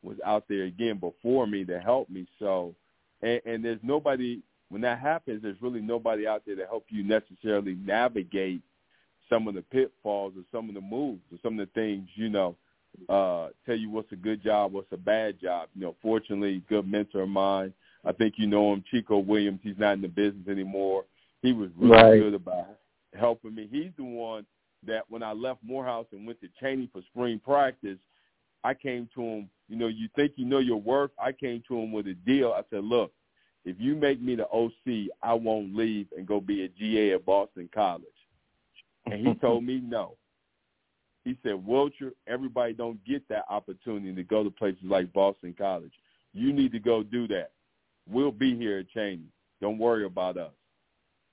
was 0.01 0.17
out 0.25 0.45
there 0.47 0.63
again 0.63 0.97
before 0.97 1.47
me 1.47 1.65
to 1.65 1.79
help 1.79 2.09
me. 2.09 2.27
So, 2.39 2.75
and, 3.21 3.41
and 3.45 3.65
there's 3.65 3.79
nobody 3.83 4.41
when 4.69 4.81
that 4.81 4.99
happens. 4.99 5.41
There's 5.41 5.61
really 5.61 5.81
nobody 5.81 6.27
out 6.27 6.43
there 6.45 6.55
to 6.55 6.65
help 6.65 6.85
you 6.89 7.03
necessarily 7.03 7.75
navigate 7.75 8.61
some 9.29 9.47
of 9.47 9.55
the 9.55 9.61
pitfalls 9.61 10.33
or 10.37 10.43
some 10.51 10.69
of 10.69 10.75
the 10.75 10.81
moves 10.81 11.21
or 11.31 11.37
some 11.41 11.59
of 11.59 11.67
the 11.67 11.73
things 11.73 12.07
you 12.15 12.29
know 12.29 12.55
uh, 13.09 13.49
tell 13.65 13.75
you 13.75 13.89
what's 13.89 14.11
a 14.11 14.17
good 14.17 14.43
job, 14.43 14.73
what's 14.73 14.91
a 14.91 14.97
bad 14.97 15.39
job. 15.39 15.69
You 15.75 15.81
know, 15.81 15.95
fortunately, 16.01 16.63
good 16.69 16.87
mentor 16.87 17.21
of 17.21 17.29
mine. 17.29 17.73
I 18.05 18.11
think 18.11 18.35
you 18.37 18.47
know 18.47 18.73
him, 18.73 18.83
Chico 18.91 19.17
Williams. 19.19 19.59
He's 19.63 19.77
not 19.77 19.93
in 19.93 20.01
the 20.01 20.07
business 20.07 20.47
anymore. 20.47 21.05
He 21.41 21.53
was 21.53 21.69
really 21.77 21.91
right. 21.91 22.19
good 22.19 22.33
about 22.33 22.67
helping 23.17 23.55
me. 23.55 23.67
He's 23.71 23.91
the 23.97 24.03
one 24.03 24.45
that 24.85 25.03
when 25.09 25.23
I 25.23 25.33
left 25.33 25.59
Morehouse 25.63 26.07
and 26.11 26.25
went 26.25 26.39
to 26.41 26.49
Cheyney 26.61 26.91
for 26.91 27.01
spring 27.13 27.39
practice, 27.43 27.99
I 28.63 28.73
came 28.73 29.09
to 29.15 29.21
him. 29.21 29.49
You 29.69 29.77
know, 29.77 29.87
you 29.87 30.07
think 30.15 30.33
you 30.35 30.45
know 30.45 30.59
your 30.59 30.79
worth. 30.79 31.11
I 31.21 31.31
came 31.31 31.63
to 31.67 31.77
him 31.77 31.91
with 31.91 32.07
a 32.07 32.13
deal. 32.13 32.51
I 32.51 32.63
said, 32.69 32.83
look, 32.83 33.11
if 33.65 33.77
you 33.79 33.95
make 33.95 34.21
me 34.21 34.35
the 34.35 34.47
OC, 34.49 35.09
I 35.21 35.33
won't 35.33 35.75
leave 35.75 36.07
and 36.17 36.27
go 36.27 36.41
be 36.41 36.63
a 36.65 36.67
GA 36.67 37.13
at 37.13 37.25
Boston 37.25 37.69
College. 37.73 38.03
And 39.05 39.25
he 39.25 39.33
told 39.41 39.63
me 39.63 39.81
no. 39.83 40.15
He 41.23 41.37
said, 41.41 41.53
Wilcher, 41.53 42.11
everybody 42.27 42.73
don't 42.73 43.03
get 43.05 43.27
that 43.29 43.45
opportunity 43.49 44.13
to 44.13 44.23
go 44.23 44.43
to 44.43 44.51
places 44.51 44.83
like 44.83 45.13
Boston 45.13 45.55
College. 45.57 45.93
You 46.33 46.51
need 46.51 46.71
to 46.73 46.79
go 46.79 47.03
do 47.03 47.27
that. 47.29 47.51
We'll 48.09 48.31
be 48.31 48.57
here 48.57 48.79
at 48.79 48.87
Cheyney. 48.95 49.27
Don't 49.61 49.77
worry 49.77 50.05
about 50.05 50.37
us. 50.37 50.51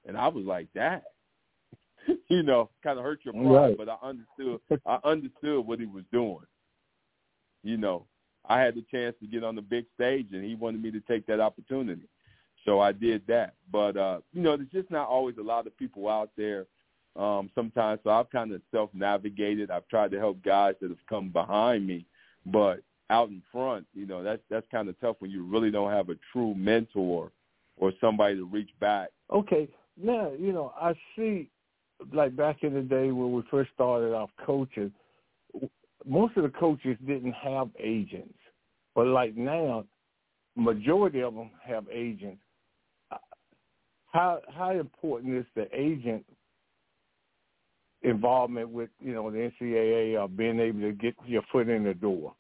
And 0.07 0.17
I 0.17 0.29
was 0.29 0.45
like, 0.45 0.69
that, 0.75 1.03
you 2.29 2.43
know, 2.43 2.71
kind 2.83 2.99
of 2.99 3.05
hurt 3.05 3.21
your 3.25 3.35
pride, 3.35 3.45
right. 3.45 3.77
but 3.77 3.89
I 3.89 3.97
understood. 4.03 4.61
I 4.87 4.99
understood 5.05 5.67
what 5.67 5.81
he 5.81 5.87
was 5.87 6.05
doing. 6.13 6.39
You 7.63 7.77
know, 7.77 8.07
I 8.49 8.61
had 8.61 8.75
the 8.75 8.85
chance 8.91 9.17
to 9.21 9.27
get 9.27 9.45
on 9.45 9.57
the 9.57 9.63
big 9.63 9.85
stage, 9.95 10.29
and 10.33 10.45
he 10.45 10.55
wanted 10.55 10.83
me 10.83 10.91
to 10.93 11.01
take 11.01 11.27
that 11.27 11.41
opportunity, 11.41 12.09
so 12.65 12.81
I 12.81 12.93
did 12.93 13.23
that. 13.27 13.55
But 13.71 13.97
uh, 13.97 14.21
you 14.33 14.41
know, 14.41 14.57
there's 14.57 14.71
just 14.71 14.91
not 14.91 15.09
always 15.09 15.37
a 15.39 15.43
lot 15.43 15.67
of 15.67 15.77
people 15.77 16.09
out 16.09 16.31
there 16.37 16.67
um, 17.17 17.51
sometimes. 17.55 18.01
So 18.05 18.11
I've 18.11 18.31
kind 18.31 18.53
of 18.53 18.63
self-navigated. 18.71 19.71
I've 19.71 19.89
tried 19.89 20.11
to 20.13 20.19
help 20.19 20.43
guys 20.43 20.75
that 20.81 20.91
have 20.91 21.07
come 21.09 21.31
behind 21.31 21.87
me, 21.87 22.07
but 22.47 22.81
out 23.11 23.29
in 23.29 23.43
front, 23.51 23.87
you 23.95 24.07
know, 24.07 24.23
that's 24.23 24.43
that's 24.49 24.67
kind 24.71 24.89
of 24.89 24.99
tough 25.01 25.17
when 25.19 25.31
you 25.31 25.45
really 25.45 25.71
don't 25.71 25.91
have 25.91 26.09
a 26.11 26.17
true 26.33 26.55
mentor 26.55 27.33
or 27.77 27.93
somebody 28.01 28.37
to 28.37 28.45
reach 28.45 28.71
back. 28.79 29.09
Okay, 29.33 29.69
now 30.01 30.31
you 30.39 30.53
know 30.53 30.73
I 30.81 30.95
see, 31.17 31.51
like 32.13 32.37
back 32.37 32.63
in 32.63 32.75
the 32.75 32.83
day 32.83 33.11
when 33.11 33.33
we 33.33 33.43
first 33.51 33.71
started 33.75 34.15
off 34.15 34.31
coaching, 34.47 34.93
most 36.07 36.37
of 36.37 36.45
the 36.45 36.51
coaches 36.51 36.97
didn't 37.07 37.33
have 37.33 37.69
agents, 37.79 38.39
but 38.95 39.07
like 39.07 39.37
now, 39.37 39.85
majority 40.57 41.21
of 41.23 41.35
them 41.35 41.51
have 41.65 41.87
agents. 41.93 42.41
How 44.13 44.41
how 44.57 44.71
important 44.71 45.37
is 45.37 45.47
the 45.55 45.69
agent 45.73 46.25
involvement 48.03 48.71
with 48.71 48.91
you 49.01 49.13
know 49.13 49.31
the 49.31 49.51
NCAA 49.61 50.21
or 50.21 50.29
being 50.29 50.61
able 50.61 50.81
to 50.81 50.93
get 50.93 51.15
your 51.27 51.43
foot 51.53 51.69
in 51.69 51.85
the 51.85 51.95
door? 51.95 52.35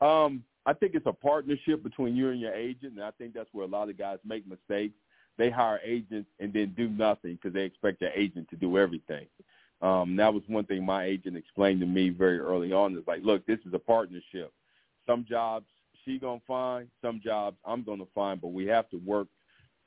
Um, 0.00 0.44
I 0.66 0.74
think 0.74 0.94
it's 0.94 1.06
a 1.06 1.12
partnership 1.12 1.82
between 1.82 2.14
you 2.14 2.30
and 2.30 2.40
your 2.40 2.54
agent, 2.54 2.94
and 2.94 3.02
I 3.02 3.10
think 3.12 3.34
that's 3.34 3.48
where 3.52 3.64
a 3.64 3.70
lot 3.70 3.88
of 3.88 3.98
guys 3.98 4.18
make 4.24 4.46
mistakes. 4.46 4.94
They 5.36 5.50
hire 5.50 5.80
agents 5.84 6.28
and 6.40 6.52
then 6.52 6.74
do 6.76 6.88
nothing 6.88 7.34
because 7.34 7.54
they 7.54 7.62
expect 7.62 8.00
their 8.00 8.12
agent 8.12 8.48
to 8.50 8.56
do 8.56 8.76
everything. 8.76 9.26
Um, 9.80 10.16
that 10.16 10.34
was 10.34 10.42
one 10.48 10.64
thing 10.64 10.84
my 10.84 11.04
agent 11.04 11.36
explained 11.36 11.80
to 11.80 11.86
me 11.86 12.10
very 12.10 12.38
early 12.38 12.72
on. 12.72 12.96
Is 12.96 13.06
like, 13.06 13.22
look, 13.22 13.46
this 13.46 13.60
is 13.64 13.72
a 13.72 13.78
partnership. 13.78 14.52
Some 15.06 15.24
jobs 15.28 15.66
she 16.04 16.18
gonna 16.18 16.40
find, 16.46 16.88
some 17.02 17.20
jobs 17.22 17.56
I'm 17.64 17.82
gonna 17.82 18.04
find, 18.14 18.40
but 18.40 18.48
we 18.48 18.66
have 18.66 18.88
to 18.90 18.96
work 18.98 19.28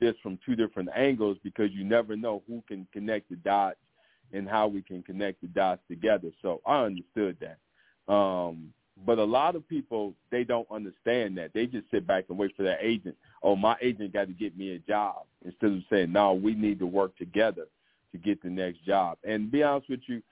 this 0.00 0.14
from 0.22 0.38
two 0.44 0.56
different 0.56 0.88
angles 0.96 1.36
because 1.44 1.70
you 1.72 1.84
never 1.84 2.16
know 2.16 2.42
who 2.46 2.62
can 2.66 2.86
connect 2.92 3.28
the 3.28 3.36
dots 3.36 3.76
and 4.32 4.48
how 4.48 4.66
we 4.66 4.82
can 4.82 5.02
connect 5.02 5.40
the 5.40 5.48
dots 5.48 5.82
together. 5.88 6.30
So 6.40 6.60
I 6.66 6.84
understood 6.84 7.36
that. 7.40 8.12
Um, 8.12 8.72
but 9.06 9.18
a 9.18 9.24
lot 9.24 9.56
of 9.56 9.66
people 9.68 10.14
they 10.30 10.44
don't 10.44 10.70
understand 10.70 11.36
that. 11.38 11.52
They 11.54 11.66
just 11.66 11.90
sit 11.90 12.06
back 12.06 12.24
and 12.28 12.38
wait 12.38 12.54
for 12.56 12.62
their 12.62 12.78
agent. 12.80 13.16
Oh, 13.42 13.56
my 13.56 13.76
agent 13.80 14.12
got 14.12 14.28
to 14.28 14.34
get 14.34 14.56
me 14.56 14.74
a 14.74 14.78
job 14.78 15.22
instead 15.44 15.72
of 15.72 15.82
saying, 15.90 16.12
no, 16.12 16.34
we 16.34 16.54
need 16.54 16.78
to 16.80 16.86
work 16.86 17.16
together 17.16 17.66
to 18.12 18.18
get 18.18 18.42
the 18.42 18.50
next 18.50 18.84
job. 18.84 19.18
And 19.24 19.50
be 19.50 19.62
honest 19.62 19.88
with 19.88 20.00
you, 20.06 20.22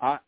I 0.00 0.18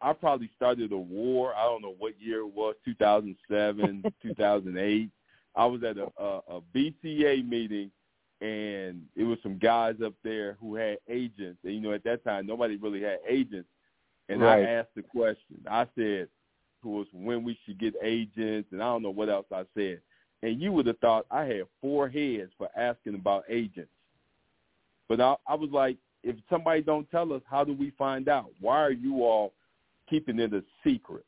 I 0.00 0.12
probably 0.12 0.50
started 0.54 0.92
a 0.92 0.98
war. 0.98 1.54
I 1.54 1.64
don't 1.64 1.82
know 1.82 1.94
what 1.98 2.20
year 2.20 2.40
it 2.40 2.54
was, 2.54 2.74
2007, 2.84 4.04
2008. 4.22 5.10
I 5.56 5.66
was 5.66 5.82
at 5.82 5.96
a, 5.98 6.08
a, 6.18 6.40
a 6.56 6.60
BCA 6.74 7.48
meeting, 7.48 7.90
and 8.44 9.02
it 9.16 9.24
was 9.24 9.38
some 9.42 9.58
guys 9.58 9.94
up 10.04 10.12
there 10.22 10.58
who 10.60 10.74
had 10.74 10.98
agents. 11.08 11.58
And, 11.64 11.72
you 11.72 11.80
know, 11.80 11.92
at 11.92 12.04
that 12.04 12.22
time, 12.24 12.46
nobody 12.46 12.76
really 12.76 13.00
had 13.00 13.20
agents. 13.26 13.70
And 14.28 14.42
right. 14.42 14.62
I 14.62 14.70
asked 14.70 14.94
the 14.94 15.02
question. 15.02 15.64
I 15.66 15.86
said, 15.94 16.28
"Who 16.82 16.90
was 16.90 17.06
when 17.14 17.42
we 17.42 17.58
should 17.64 17.78
get 17.78 17.94
agents, 18.02 18.68
and 18.70 18.82
I 18.82 18.86
don't 18.86 19.02
know 19.02 19.08
what 19.08 19.30
else 19.30 19.46
I 19.50 19.64
said. 19.74 20.02
And 20.42 20.60
you 20.60 20.72
would 20.72 20.86
have 20.86 20.98
thought 20.98 21.24
I 21.30 21.44
had 21.44 21.62
four 21.80 22.06
heads 22.06 22.52
for 22.58 22.68
asking 22.76 23.14
about 23.14 23.44
agents. 23.48 23.88
But 25.08 25.22
I, 25.22 25.36
I 25.48 25.54
was 25.54 25.70
like, 25.70 25.96
if 26.22 26.36
somebody 26.50 26.82
don't 26.82 27.10
tell 27.10 27.32
us, 27.32 27.40
how 27.48 27.64
do 27.64 27.72
we 27.72 27.92
find 27.96 28.28
out? 28.28 28.50
Why 28.60 28.82
are 28.82 28.92
you 28.92 29.24
all 29.24 29.54
keeping 30.08 30.38
it 30.38 30.52
a 30.52 30.62
secret? 30.82 31.24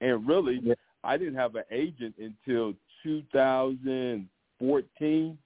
And 0.00 0.26
really, 0.26 0.58
yeah. 0.62 0.72
I 1.04 1.18
didn't 1.18 1.34
have 1.34 1.54
an 1.54 1.64
agent 1.70 2.14
until 2.18 2.72
2014, 3.02 5.38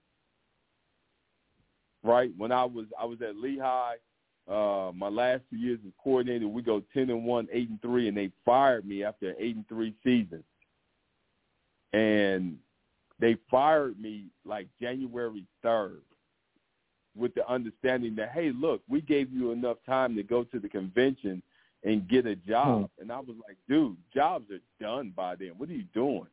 right? 2.03 2.31
When 2.37 2.53
I 2.53 2.65
was 2.65 2.87
I 3.01 3.05
was 3.05 3.21
at 3.23 3.37
Lehigh, 3.37 3.97
uh, 4.49 4.93
my 4.95 5.09
last 5.09 5.43
two 5.51 5.57
years 5.57 5.81
as 5.85 5.93
coordinator, 6.03 6.47
we 6.47 6.63
go 6.63 6.83
10 6.95 7.11
and 7.11 7.25
one, 7.25 7.49
eight 7.53 7.69
and 7.69 7.83
three, 7.83 8.09
and 8.09 8.17
they 8.17 8.31
fired 8.45 8.87
me 8.87 9.03
after 9.03 9.31
an 9.31 9.37
eight 9.39 9.57
and 9.57 9.69
three 9.69 9.95
season. 10.05 10.45
And 11.93 12.59
they 13.19 13.37
fired 13.51 13.99
me 13.99 14.27
like 14.45 14.69
January 14.81 15.45
3rd 15.65 16.01
with 17.17 17.35
the 17.35 17.49
understanding 17.51 18.15
that, 18.17 18.31
hey, 18.33 18.53
look, 18.53 18.83
we 18.89 19.01
gave 19.01 19.33
you 19.33 19.51
enough 19.51 19.79
time 19.87 20.15
to 20.17 20.23
go 20.23 20.45
to 20.45 20.61
the 20.61 20.69
convention 20.69 21.43
and 21.83 22.09
get 22.09 22.27
a 22.27 22.37
job. 22.37 22.91
Hmm. 22.99 23.03
And 23.03 23.13
I 23.13 23.19
was 23.19 23.37
like, 23.47 23.57
dude, 23.69 23.97
jobs 24.15 24.51
are 24.51 24.61
done 24.85 25.13
by 25.17 25.35
then. 25.37 25.53
What 25.57 25.71
are 25.71 25.75
you 25.75 25.87
doing? 25.95 26.27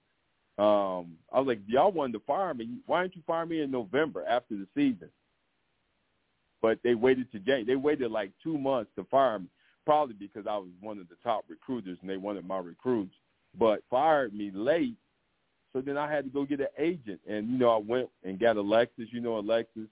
Um, 0.60 1.17
I 1.32 1.39
was 1.39 1.48
like, 1.48 1.62
y'all 1.65 1.91
wanted 1.91 2.13
to 2.13 2.20
fire 2.27 2.53
me. 2.53 2.77
Why 2.86 3.03
didn't 3.03 3.15
you 3.15 3.24
fire 3.25 3.46
me 3.46 3.62
in 3.62 3.72
November 3.72 4.24
after 4.27 4.55
the 4.55 4.67
season? 4.75 5.10
But 6.63 6.79
they 6.82 6.96
waited 6.96 7.32
to 7.34 7.39
January. 7.39 7.65
They 7.65 7.75
waited 7.75 8.10
like 8.10 8.32
two 8.41 8.58
months 8.58 8.89
to 8.96 9.03
fire 9.12 9.38
me, 9.38 9.48
probably 9.86 10.15
because 10.15 10.48
I 10.48 10.58
was 10.58 10.70
one 10.79 10.98
of 10.98 11.10
the 11.10 11.17
top 11.22 11.43
recruiters 11.50 11.98
and 12.01 12.10
they 12.10 12.17
wanted 12.17 12.48
my 12.48 12.58
recruits. 12.58 13.13
But 13.60 13.84
fired 13.91 14.34
me 14.34 14.50
late, 14.51 14.96
so 15.74 15.82
then 15.82 15.98
I 15.98 16.10
had 16.10 16.24
to 16.24 16.29
go 16.32 16.46
get 16.46 16.62
an 16.62 16.67
agent. 16.79 17.20
And 17.27 17.50
you 17.50 17.58
know, 17.60 17.70
I 17.70 17.77
went 17.77 18.10
and 18.24 18.39
got 18.39 18.58
Alexis. 18.58 19.10
You 19.12 19.20
know, 19.20 19.38
Alexis, 19.38 19.88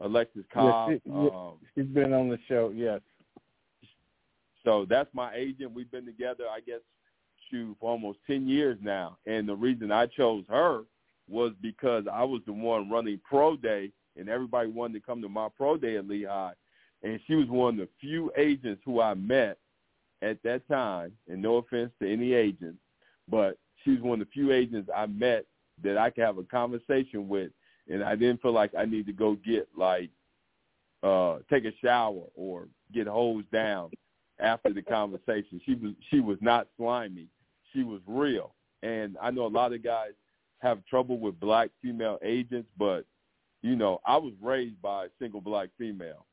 Alexis 0.00 0.44
Cobb. 0.52 0.92
Yes, 0.92 1.00
yes, 1.04 1.30
um, 1.32 1.52
she's 1.74 1.86
been 1.86 2.12
on 2.12 2.28
the 2.28 2.38
show. 2.48 2.72
Yes. 2.74 3.00
So 4.64 4.86
that's 4.88 5.10
my 5.12 5.32
agent. 5.34 5.74
We've 5.74 5.90
been 5.90 6.06
together, 6.06 6.44
I 6.50 6.60
guess, 6.60 6.80
shoot, 7.50 7.76
for 7.78 7.90
almost 7.90 8.18
10 8.26 8.48
years 8.48 8.78
now. 8.80 9.18
And 9.26 9.46
the 9.46 9.54
reason 9.54 9.92
I 9.92 10.06
chose 10.06 10.44
her 10.48 10.84
was 11.28 11.52
because 11.60 12.04
I 12.10 12.24
was 12.24 12.40
the 12.46 12.52
one 12.52 12.90
running 12.90 13.20
pro 13.28 13.56
day, 13.56 13.90
and 14.16 14.28
everybody 14.28 14.68
wanted 14.68 14.94
to 14.94 15.06
come 15.06 15.22
to 15.22 15.28
my 15.28 15.48
pro 15.56 15.76
day 15.76 15.96
at 15.96 16.08
Lehigh. 16.08 16.52
And 17.02 17.20
she 17.26 17.34
was 17.34 17.48
one 17.48 17.74
of 17.74 17.80
the 17.80 17.88
few 18.00 18.32
agents 18.36 18.82
who 18.84 19.00
I 19.00 19.14
met 19.14 19.58
at 20.22 20.42
that 20.42 20.66
time, 20.68 21.12
and 21.28 21.42
no 21.42 21.56
offense 21.56 21.90
to 22.00 22.10
any 22.10 22.32
agents, 22.32 22.78
but 23.28 23.58
she 23.82 23.90
was 23.90 24.00
one 24.00 24.20
of 24.20 24.26
the 24.26 24.32
few 24.32 24.52
agents 24.52 24.88
I 24.94 25.06
met 25.06 25.44
that 25.82 25.98
I 25.98 26.10
could 26.10 26.24
have 26.24 26.38
a 26.38 26.44
conversation 26.44 27.28
with, 27.28 27.50
and 27.90 28.02
I 28.02 28.16
didn't 28.16 28.40
feel 28.40 28.52
like 28.52 28.72
I 28.78 28.84
need 28.84 29.06
to 29.06 29.12
go 29.12 29.36
get 29.44 29.68
like 29.76 30.10
uh 31.02 31.38
take 31.50 31.66
a 31.66 31.72
shower 31.82 32.22
or 32.34 32.68
get 32.94 33.06
hosed 33.06 33.50
down 33.50 33.90
after 34.40 34.72
the 34.72 34.82
conversation. 34.82 35.60
She 35.66 35.74
was 35.74 35.92
she 36.10 36.20
was 36.20 36.38
not 36.40 36.68
slimy. 36.76 37.26
She 37.72 37.82
was 37.82 38.00
real. 38.06 38.54
And 38.82 39.16
I 39.20 39.30
know 39.30 39.46
a 39.46 39.48
lot 39.48 39.72
of 39.72 39.82
guys 39.82 40.12
have 40.60 40.84
trouble 40.86 41.18
with 41.18 41.38
black 41.40 41.70
female 41.82 42.18
agents, 42.22 42.68
but 42.78 43.04
you 43.64 43.76
know, 43.76 43.98
I 44.04 44.18
was 44.18 44.34
raised 44.42 44.80
by 44.82 45.06
a 45.06 45.08
single 45.18 45.40
black 45.40 45.70
female. 45.78 46.26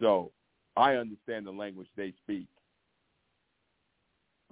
So 0.00 0.32
I 0.76 0.96
understand 0.96 1.46
the 1.46 1.52
language 1.52 1.86
they 1.96 2.12
speak. 2.24 2.48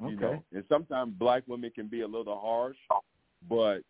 Okay. 0.00 0.12
You 0.12 0.20
know, 0.20 0.44
and 0.52 0.64
sometimes 0.68 1.12
black 1.18 1.42
women 1.48 1.72
can 1.74 1.88
be 1.88 2.02
a 2.02 2.06
little 2.06 2.38
harsh, 2.38 2.76
but 3.48 3.80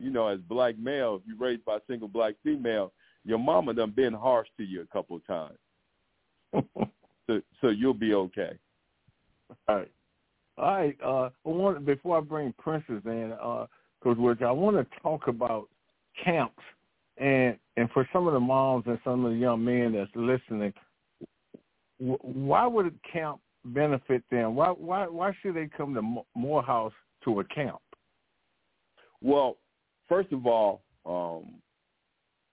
you 0.00 0.10
know, 0.10 0.26
as 0.26 0.40
black 0.40 0.76
male, 0.78 1.14
if 1.14 1.22
you're 1.28 1.38
raised 1.38 1.64
by 1.64 1.76
a 1.76 1.80
single 1.88 2.08
black 2.08 2.34
female, 2.42 2.92
your 3.24 3.38
mama 3.38 3.72
done 3.72 3.92
been 3.92 4.12
harsh 4.12 4.48
to 4.56 4.64
you 4.64 4.80
a 4.82 4.86
couple 4.86 5.16
of 5.16 5.26
times. 5.28 5.58
so 7.28 7.40
so 7.60 7.68
you'll 7.68 7.94
be 7.94 8.14
okay. 8.14 8.58
All 9.68 9.76
right. 9.76 9.92
All 10.58 10.74
right. 10.74 10.96
Uh, 11.02 11.30
I 11.46 11.48
want 11.48 11.86
before 11.86 12.18
I 12.18 12.20
bring 12.20 12.52
Princess 12.58 13.02
in, 13.04 13.32
uh, 13.40 13.66
Coach 14.02 14.18
Woods, 14.18 14.42
I 14.44 14.50
want 14.50 14.76
to 14.76 15.00
talk 15.00 15.28
about 15.28 15.68
camps, 16.22 16.62
and 17.18 17.56
and 17.76 17.90
for 17.90 18.08
some 18.12 18.26
of 18.26 18.34
the 18.34 18.40
moms 18.40 18.84
and 18.86 18.98
some 19.04 19.24
of 19.24 19.32
the 19.32 19.38
young 19.38 19.64
men 19.64 19.92
that's 19.92 20.10
listening, 20.14 20.72
why 21.98 22.66
would 22.66 22.86
a 22.86 23.10
camp 23.10 23.40
benefit 23.64 24.22
them? 24.30 24.54
Why 24.54 24.68
why 24.68 25.06
why 25.06 25.32
should 25.40 25.54
they 25.54 25.68
come 25.76 25.94
to 25.94 26.22
Morehouse 26.34 26.92
to 27.24 27.40
a 27.40 27.44
camp? 27.44 27.78
Well, 29.22 29.56
first 30.08 30.32
of 30.32 30.46
all, 30.46 30.82
um, 31.04 31.54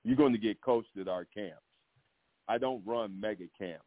you're 0.04 0.16
going 0.18 0.34
to 0.34 0.40
get 0.40 0.62
coached 0.62 0.98
at 1.00 1.08
our 1.08 1.26
camps. 1.26 1.62
I 2.48 2.58
don't 2.58 2.86
run 2.86 3.20
mega 3.20 3.46
camps, 3.58 3.84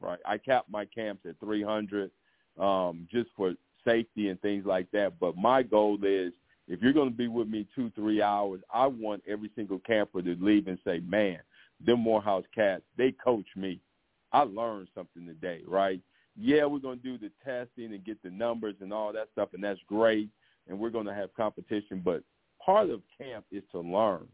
right? 0.00 0.18
I 0.26 0.38
cap 0.38 0.66
my 0.70 0.84
camps 0.86 1.24
at 1.26 1.38
300 1.40 2.10
um, 2.58 3.08
just 3.10 3.30
for 3.36 3.54
safety 3.86 4.28
and 4.28 4.40
things 4.40 4.66
like 4.66 4.90
that. 4.92 5.18
But 5.18 5.36
my 5.36 5.62
goal 5.62 5.98
is 6.02 6.32
if 6.68 6.82
you're 6.82 6.92
going 6.92 7.10
to 7.10 7.16
be 7.16 7.28
with 7.28 7.48
me 7.48 7.66
two, 7.74 7.90
three 7.94 8.22
hours, 8.22 8.60
I 8.72 8.86
want 8.86 9.22
every 9.26 9.50
single 9.56 9.78
camper 9.80 10.22
to 10.22 10.36
leave 10.40 10.68
and 10.68 10.78
say, 10.84 11.00
man, 11.00 11.38
them 11.84 12.00
Morehouse 12.00 12.44
cats, 12.54 12.82
they 12.96 13.12
coach 13.12 13.46
me. 13.56 13.80
I 14.32 14.42
learned 14.42 14.88
something 14.94 15.26
today, 15.26 15.62
right? 15.66 16.00
Yeah, 16.36 16.66
we're 16.66 16.78
going 16.78 17.00
to 17.00 17.04
do 17.04 17.18
the 17.18 17.32
testing 17.44 17.94
and 17.94 18.04
get 18.04 18.22
the 18.22 18.30
numbers 18.30 18.74
and 18.80 18.92
all 18.92 19.12
that 19.12 19.28
stuff, 19.32 19.50
and 19.54 19.64
that's 19.64 19.80
great. 19.88 20.28
And 20.68 20.78
we're 20.78 20.90
going 20.90 21.06
to 21.06 21.14
have 21.14 21.34
competition, 21.34 22.02
but 22.04 22.22
part 22.64 22.90
of 22.90 23.00
camp 23.16 23.46
is 23.50 23.62
to 23.72 23.80
learn. 23.80 24.28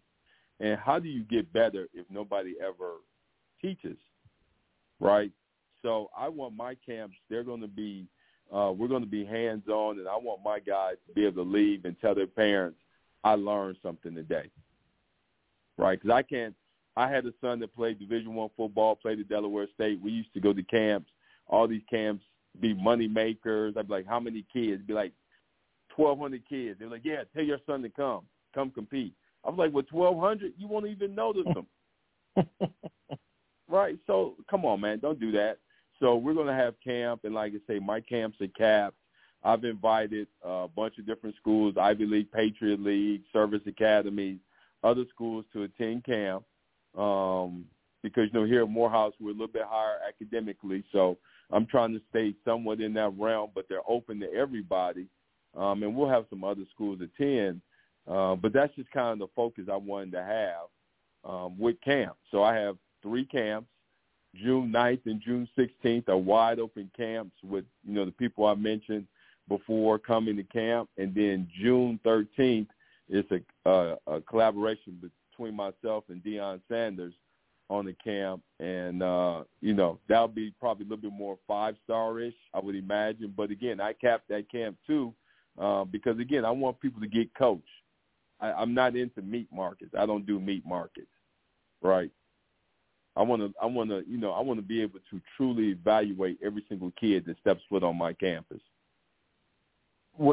And 0.61 0.79
how 0.79 0.99
do 0.99 1.09
you 1.09 1.23
get 1.25 1.53
better 1.53 1.87
if 1.95 2.07
nobody 2.11 2.55
ever 2.61 2.97
teaches, 3.63 3.97
right? 5.01 5.31
So 5.83 6.11
I 6.17 6.29
want 6.29 6.57
my 6.57 6.77
camps, 6.87 7.17
they're 7.31 7.45
going 7.45 7.61
to 7.61 7.69
be, 7.69 8.07
uh, 8.53 8.73
we're 8.73 8.89
going 8.89 9.03
to 9.03 9.09
be 9.09 9.25
hands-on, 9.25 9.99
and 9.99 10.09
I 10.09 10.17
want 10.17 10.43
my 10.45 10.59
guys 10.61 10.97
to 11.07 11.15
be 11.15 11.27
able 11.27 11.45
to 11.45 11.51
leave 11.51 11.85
and 11.85 11.97
tell 12.01 12.15
their 12.15 12.27
parents, 12.27 12.79
I 13.23 13.35
learned 13.35 13.77
something 13.83 14.15
today, 14.15 14.51
right? 15.79 16.01
Because 16.01 16.15
I 16.15 16.23
can't, 16.23 16.55
I 16.97 17.09
had 17.09 17.27
a 17.27 17.33
son 17.41 17.59
that 17.61 17.75
played 17.75 17.99
Division 17.99 18.35
One 18.35 18.51
football, 18.57 18.97
played 18.97 19.19
at 19.21 19.29
Delaware 19.29 19.67
State. 19.75 20.01
We 20.01 20.13
used 20.13 20.33
to 20.35 20.41
go 20.41 20.53
to 20.53 20.63
camps. 20.63 21.11
All 21.47 21.67
these 21.67 21.83
camps 21.91 22.25
be 22.61 22.75
money 22.75 23.09
makers. 23.09 23.75
I'd 23.77 23.89
be 23.89 23.95
like, 23.95 24.07
how 24.07 24.21
many 24.21 24.45
kids? 24.53 24.83
Be 24.87 24.93
like, 24.93 25.13
1,200 25.97 26.43
kids. 26.49 26.79
They're 26.79 26.89
like, 26.89 27.05
yeah, 27.05 27.23
tell 27.35 27.45
your 27.45 27.59
son 27.67 27.83
to 27.83 27.89
come, 27.89 28.23
come 28.55 28.71
compete. 28.71 29.15
I 29.45 29.51
was 29.51 29.59
like, 29.59 29.73
with 29.73 29.87
1,200, 29.91 30.55
you 30.57 30.69
won't 30.69 30.87
even 30.87 31.15
notice 31.15 31.47
them. 31.55 31.67
right? 33.69 33.99
So 34.07 34.35
come 34.49 34.65
on, 34.65 34.81
man, 34.81 34.99
don't 35.01 35.21
do 35.21 35.33
that. 35.33 35.59
So 36.05 36.17
we're 36.17 36.35
going 36.35 36.49
to 36.49 36.53
have 36.53 36.75
camp, 36.85 37.23
and 37.25 37.35
like 37.35 37.55
I 37.55 37.73
say, 37.73 37.79
my 37.79 37.99
camps 37.99 38.39
are 38.43 38.47
capped. 38.49 38.97
I've 39.43 39.65
invited 39.65 40.27
a 40.43 40.69
bunch 40.69 40.99
of 40.99 41.07
different 41.07 41.35
schools, 41.37 41.77
Ivy 41.81 42.05
League, 42.05 42.31
Patriot 42.31 42.79
League, 42.81 43.23
service 43.33 43.63
academies, 43.67 44.37
other 44.83 45.05
schools 45.09 45.47
to 45.55 45.63
attend 45.63 46.05
camp. 46.05 46.45
Um, 46.95 47.65
because 48.03 48.29
you 48.31 48.39
know 48.39 48.45
here 48.45 48.65
at 48.65 48.69
Morehouse 48.69 49.15
we're 49.19 49.31
a 49.31 49.33
little 49.33 49.47
bit 49.47 49.63
higher 49.67 49.97
academically, 50.07 50.85
so 50.93 51.17
I'm 51.51 51.65
trying 51.65 51.95
to 51.95 52.03
stay 52.11 52.35
somewhat 52.45 52.83
in 52.83 52.93
that 52.95 53.15
realm. 53.19 53.53
But 53.55 53.65
they're 53.71 53.81
open 53.89 54.21
to 54.21 54.31
everybody, 54.31 55.07
um, 55.57 55.83
and 55.85 55.97
we'll 55.97 56.11
have 56.11 56.27
some 56.29 56.45
other 56.45 56.65
schools 56.75 57.01
attend. 57.01 57.63
Uh, 58.07 58.35
but 58.35 58.53
that's 58.53 58.75
just 58.75 58.91
kind 58.91 59.15
of 59.15 59.19
the 59.21 59.33
focus 59.35 59.69
I 59.73 59.77
wanted 59.77 60.13
to 60.13 60.23
have 60.23 61.33
um, 61.33 61.59
with 61.59 61.81
camp. 61.81 62.17
So 62.31 62.43
I 62.43 62.57
have 62.57 62.77
three 63.03 63.25
camps. 63.25 63.69
June 64.43 64.73
9th 64.73 65.07
and 65.07 65.21
June 65.21 65.49
16th 65.57 66.09
are 66.09 66.17
wide 66.17 66.59
open 66.59 66.91
camps 66.97 67.37
with, 67.43 67.65
you 67.85 67.95
know, 67.95 68.05
the 68.05 68.13
people 68.13 68.47
I 68.47 68.55
mentioned 68.55 69.07
before 69.49 69.99
coming 69.99 70.37
to 70.37 70.43
camp. 70.45 70.89
And 70.99 71.15
then 71.15 71.49
June 71.61 72.01
13th 72.05 72.69
is 73.09 73.25
a, 73.67 73.97
a 74.07 74.21
collaboration 74.23 75.01
between 75.31 75.55
myself 75.55 76.05
and 76.09 76.23
Deion 76.23 76.61
Sanders 76.69 77.15
on 77.71 77.87
the 77.87 77.95
camp, 77.95 78.43
and 78.61 79.03
uh, 79.03 79.43
you 79.61 79.75
know 79.75 79.99
that'll 80.09 80.29
be 80.29 80.53
probably 80.61 80.85
a 80.85 80.89
little 80.89 81.03
bit 81.03 81.13
more 81.13 81.39
five 81.47 81.77
star 81.85 82.21
ish, 82.21 82.35
I 82.53 82.61
would 82.61 82.75
imagine. 82.75 83.33
But 83.37 83.51
again, 83.51 83.81
I 83.81 83.95
capped 83.95 84.29
that 84.29 84.51
camp 84.51 84.77
too 84.87 85.15
uh, 85.59 85.85
because 85.85 86.19
again, 86.19 86.45
I 86.45 86.51
want 86.51 86.81
people 86.81 87.01
to 87.01 87.07
get 87.07 87.35
coached. 87.35 87.65
I, 88.41 88.53
I'm 88.53 88.75
not 88.75 88.97
into 88.97 89.23
meat 89.23 89.49
markets. 89.53 89.93
I 89.99 90.07
don't 90.07 90.27
do 90.27 90.39
meat 90.41 90.65
markets, 90.67 91.07
right? 91.83 92.11
I 93.17 93.23
want 93.23 93.43
to, 93.43 93.53
I 93.63 93.67
want 93.67 93.91
to, 93.91 94.03
you 94.09 94.19
know, 94.19 94.33
I 94.33 94.41
want 94.41 94.59
to 94.59 94.67
be 94.67 94.83
able 94.83 94.99
to 95.11 95.21
truly 95.37 95.69
evaluate 95.69 96.39
every 96.45 96.65
single 96.69 96.93
kid 96.99 97.25
that 97.27 97.39
steps 97.41 97.63
foot 97.69 97.85
on 97.85 97.97
my 97.97 98.13
campus. 98.13 98.61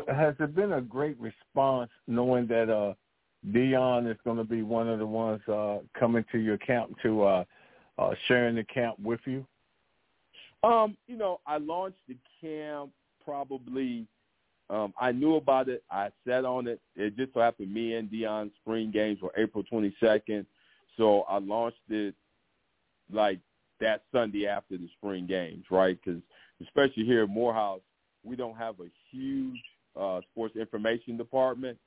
Has 0.08 0.36
there 0.38 0.48
been 0.48 0.74
a 0.74 0.82
great 0.82 1.18
response 1.20 1.90
knowing 2.08 2.48
that 2.48 2.70
uh, 2.70 2.94
Deion 3.52 4.10
is 4.10 4.18
going 4.24 4.38
to 4.38 4.44
be 4.44 4.62
one 4.62 4.88
of 4.88 5.00
the 5.00 5.06
ones 5.06 5.42
uh, 5.48 5.80
coming 5.98 6.24
to 6.32 6.40
your 6.40 6.58
camp 6.58 6.96
to 7.04 7.24
uh, 7.24 7.44
uh, 7.98 8.12
sharing 8.28 8.56
the 8.56 8.64
camp 8.64 9.00
with 9.00 9.20
you? 9.26 9.46
Um, 10.64 10.96
you 11.08 11.18
know, 11.18 11.40
I 11.48 11.58
launched 11.58 12.00
the 12.08 12.18
camp 12.40 12.92
probably. 13.24 14.06
Um, 14.70 14.94
I 15.00 15.12
knew 15.12 15.36
about 15.36 15.68
it. 15.68 15.84
I 15.92 16.10
sat 16.28 16.46
on 16.46 16.68
it. 16.68 16.80
It 16.96 17.18
just 17.18 17.34
so 17.34 17.42
happened 17.42 17.74
me 17.74 17.96
and 17.96 18.10
Deion 18.10 18.52
spring 18.62 18.92
games 18.92 19.20
were 19.22 19.34
April 19.36 19.64
22nd, 19.72 20.46
so 20.98 21.22
I 21.22 21.40
launched 21.40 21.80
it 21.90 22.16
like 23.14 23.40
that 23.80 24.04
Sunday 24.12 24.48
after 24.48 24.78
the 24.78 24.90
spring 24.98 25.26
games, 25.26 25.66
right? 25.72 25.98
Because 26.04 26.22
especially 26.62 27.06
here 27.06 27.24
at 27.24 27.30
Morehouse, 27.30 27.82
we 28.24 28.36
don't 28.36 28.58
have 28.58 28.76
a 28.80 28.90
huge 29.10 29.62
uh, 30.00 30.22
sports 30.32 30.56
information 30.56 31.18
department 31.18 31.78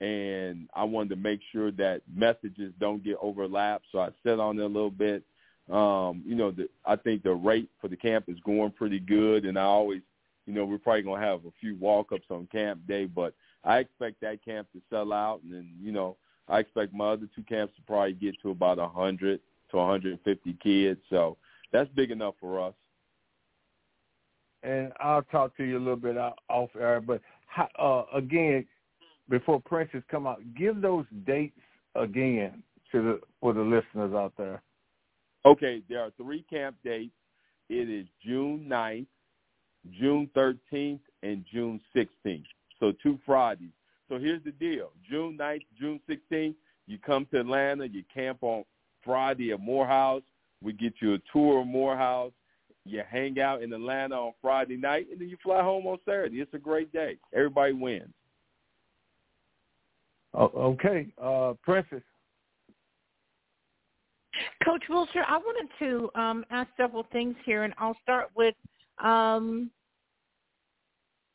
and 0.00 0.68
I 0.74 0.84
wanted 0.84 1.10
to 1.10 1.16
make 1.16 1.40
sure 1.52 1.70
that 1.72 2.02
messages 2.12 2.72
don't 2.80 3.04
get 3.04 3.16
overlapped. 3.20 3.84
So 3.92 4.00
I 4.00 4.08
sat 4.22 4.40
on 4.40 4.58
it 4.58 4.62
a 4.62 4.66
little 4.66 4.90
bit. 4.90 5.22
Um, 5.70 6.22
you 6.26 6.34
know, 6.34 6.50
the, 6.50 6.68
I 6.84 6.96
think 6.96 7.22
the 7.22 7.34
rate 7.34 7.68
for 7.80 7.88
the 7.88 7.96
camp 7.96 8.24
is 8.28 8.38
going 8.44 8.72
pretty 8.72 8.98
good, 8.98 9.44
and 9.44 9.58
I 9.58 9.62
always, 9.62 10.00
you 10.46 10.54
know, 10.54 10.64
we're 10.64 10.78
probably 10.78 11.02
gonna 11.02 11.24
have 11.24 11.44
a 11.44 11.52
few 11.60 11.76
walk-ups 11.76 12.26
on 12.30 12.48
camp 12.50 12.80
day, 12.88 13.04
but 13.04 13.34
I 13.62 13.78
expect 13.78 14.20
that 14.22 14.44
camp 14.44 14.68
to 14.72 14.80
sell 14.90 15.12
out, 15.12 15.42
and 15.44 15.52
then 15.52 15.72
you 15.80 15.92
know, 15.92 16.16
I 16.48 16.60
expect 16.60 16.92
my 16.92 17.10
other 17.10 17.28
two 17.36 17.44
camps 17.44 17.74
to 17.76 17.82
probably 17.82 18.14
get 18.14 18.40
to 18.42 18.50
about 18.50 18.78
a 18.78 18.88
hundred 18.88 19.40
to 19.70 19.76
150 19.76 20.56
kids. 20.62 21.00
So 21.10 21.36
that's 21.72 21.90
big 21.94 22.10
enough 22.10 22.34
for 22.40 22.60
us. 22.60 22.74
And 24.62 24.92
I'll 25.00 25.22
talk 25.22 25.56
to 25.56 25.64
you 25.64 25.78
a 25.78 25.80
little 25.80 25.96
bit 25.96 26.16
off 26.16 26.70
air, 26.78 27.00
but 27.00 27.22
uh, 27.78 28.02
again, 28.14 28.66
before 29.28 29.60
Princess 29.60 30.02
come 30.10 30.26
out, 30.26 30.40
give 30.56 30.82
those 30.82 31.06
dates 31.26 31.58
again 31.94 32.62
to 32.92 33.02
the 33.02 33.20
for 33.40 33.52
the 33.52 33.62
listeners 33.62 34.12
out 34.12 34.32
there. 34.36 34.62
Okay, 35.46 35.82
there 35.88 36.00
are 36.00 36.10
three 36.18 36.44
camp 36.50 36.76
dates. 36.84 37.14
It 37.70 37.88
is 37.88 38.06
June 38.22 38.66
9th, 38.68 39.06
June 39.98 40.28
13th, 40.36 41.00
and 41.22 41.44
June 41.50 41.80
16th. 41.96 42.44
So 42.78 42.92
two 43.02 43.18
Fridays. 43.24 43.70
So 44.08 44.18
here's 44.18 44.42
the 44.42 44.50
deal. 44.50 44.90
June 45.08 45.38
9th, 45.40 45.66
June 45.78 46.00
16th, 46.10 46.56
you 46.86 46.98
come 46.98 47.26
to 47.30 47.40
Atlanta, 47.40 47.86
you 47.86 48.02
camp 48.12 48.38
on 48.42 48.64
Friday 49.04 49.52
at 49.52 49.60
Morehouse. 49.60 50.22
We 50.62 50.72
get 50.72 50.94
you 51.00 51.14
a 51.14 51.18
tour 51.32 51.60
of 51.60 51.66
Morehouse. 51.66 52.32
You 52.84 53.02
hang 53.08 53.40
out 53.40 53.62
in 53.62 53.72
Atlanta 53.72 54.14
on 54.14 54.32
Friday 54.40 54.76
night, 54.76 55.06
and 55.10 55.20
then 55.20 55.28
you 55.28 55.36
fly 55.42 55.62
home 55.62 55.86
on 55.86 55.98
Saturday. 56.04 56.40
It's 56.40 56.54
a 56.54 56.58
great 56.58 56.92
day. 56.92 57.18
Everybody 57.34 57.72
wins. 57.72 58.12
Oh, 60.32 60.50
okay, 60.54 61.12
uh, 61.22 61.54
Princess. 61.62 62.02
Coach 64.64 64.84
Wilcher, 64.88 65.24
I 65.26 65.38
wanted 65.38 65.68
to 65.80 66.20
um, 66.20 66.44
ask 66.50 66.70
several 66.76 67.06
things 67.12 67.34
here, 67.44 67.64
and 67.64 67.74
I'll 67.78 67.96
start 68.02 68.30
with 68.36 68.54
um, 69.02 69.70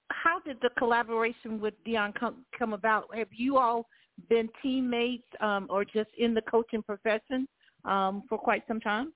how 0.10 0.39
did 0.39 0.58
the 0.62 0.69
collaboration 0.78 1.60
with 1.60 1.73
Deion 1.86 2.15
come, 2.15 2.45
come 2.58 2.73
about? 2.73 3.13
Have 3.15 3.28
you 3.32 3.58
all 3.58 3.88
been 4.30 4.49
teammates 4.62 5.28
um, 5.41 5.67
or 5.69 5.86
just 5.86 6.10
in 6.17 6.34
the 6.34 6.41
coaching 6.41 6.82
profession 6.82 7.47
um, 7.84 8.23
for 8.28 8.38
quite 8.38 8.63
some 8.67 8.80
time? 8.80 9.13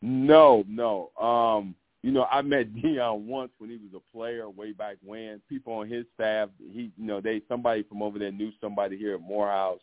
No, 0.00 0.64
no. 0.68 1.10
Um, 1.20 1.74
you 2.02 2.10
know, 2.10 2.26
I 2.30 2.42
met 2.42 2.74
Deion 2.74 3.24
once 3.24 3.52
when 3.58 3.70
he 3.70 3.76
was 3.76 3.94
a 3.94 4.16
player 4.16 4.48
way 4.50 4.72
back 4.72 4.96
when. 5.04 5.40
People 5.48 5.74
on 5.74 5.88
his 5.88 6.04
staff, 6.14 6.48
he, 6.58 6.90
you 6.96 7.06
know, 7.06 7.20
they 7.20 7.42
somebody 7.48 7.82
from 7.84 8.02
over 8.02 8.18
there 8.18 8.32
knew 8.32 8.50
somebody 8.60 8.98
here 8.98 9.14
at 9.14 9.20
Morehouse. 9.20 9.80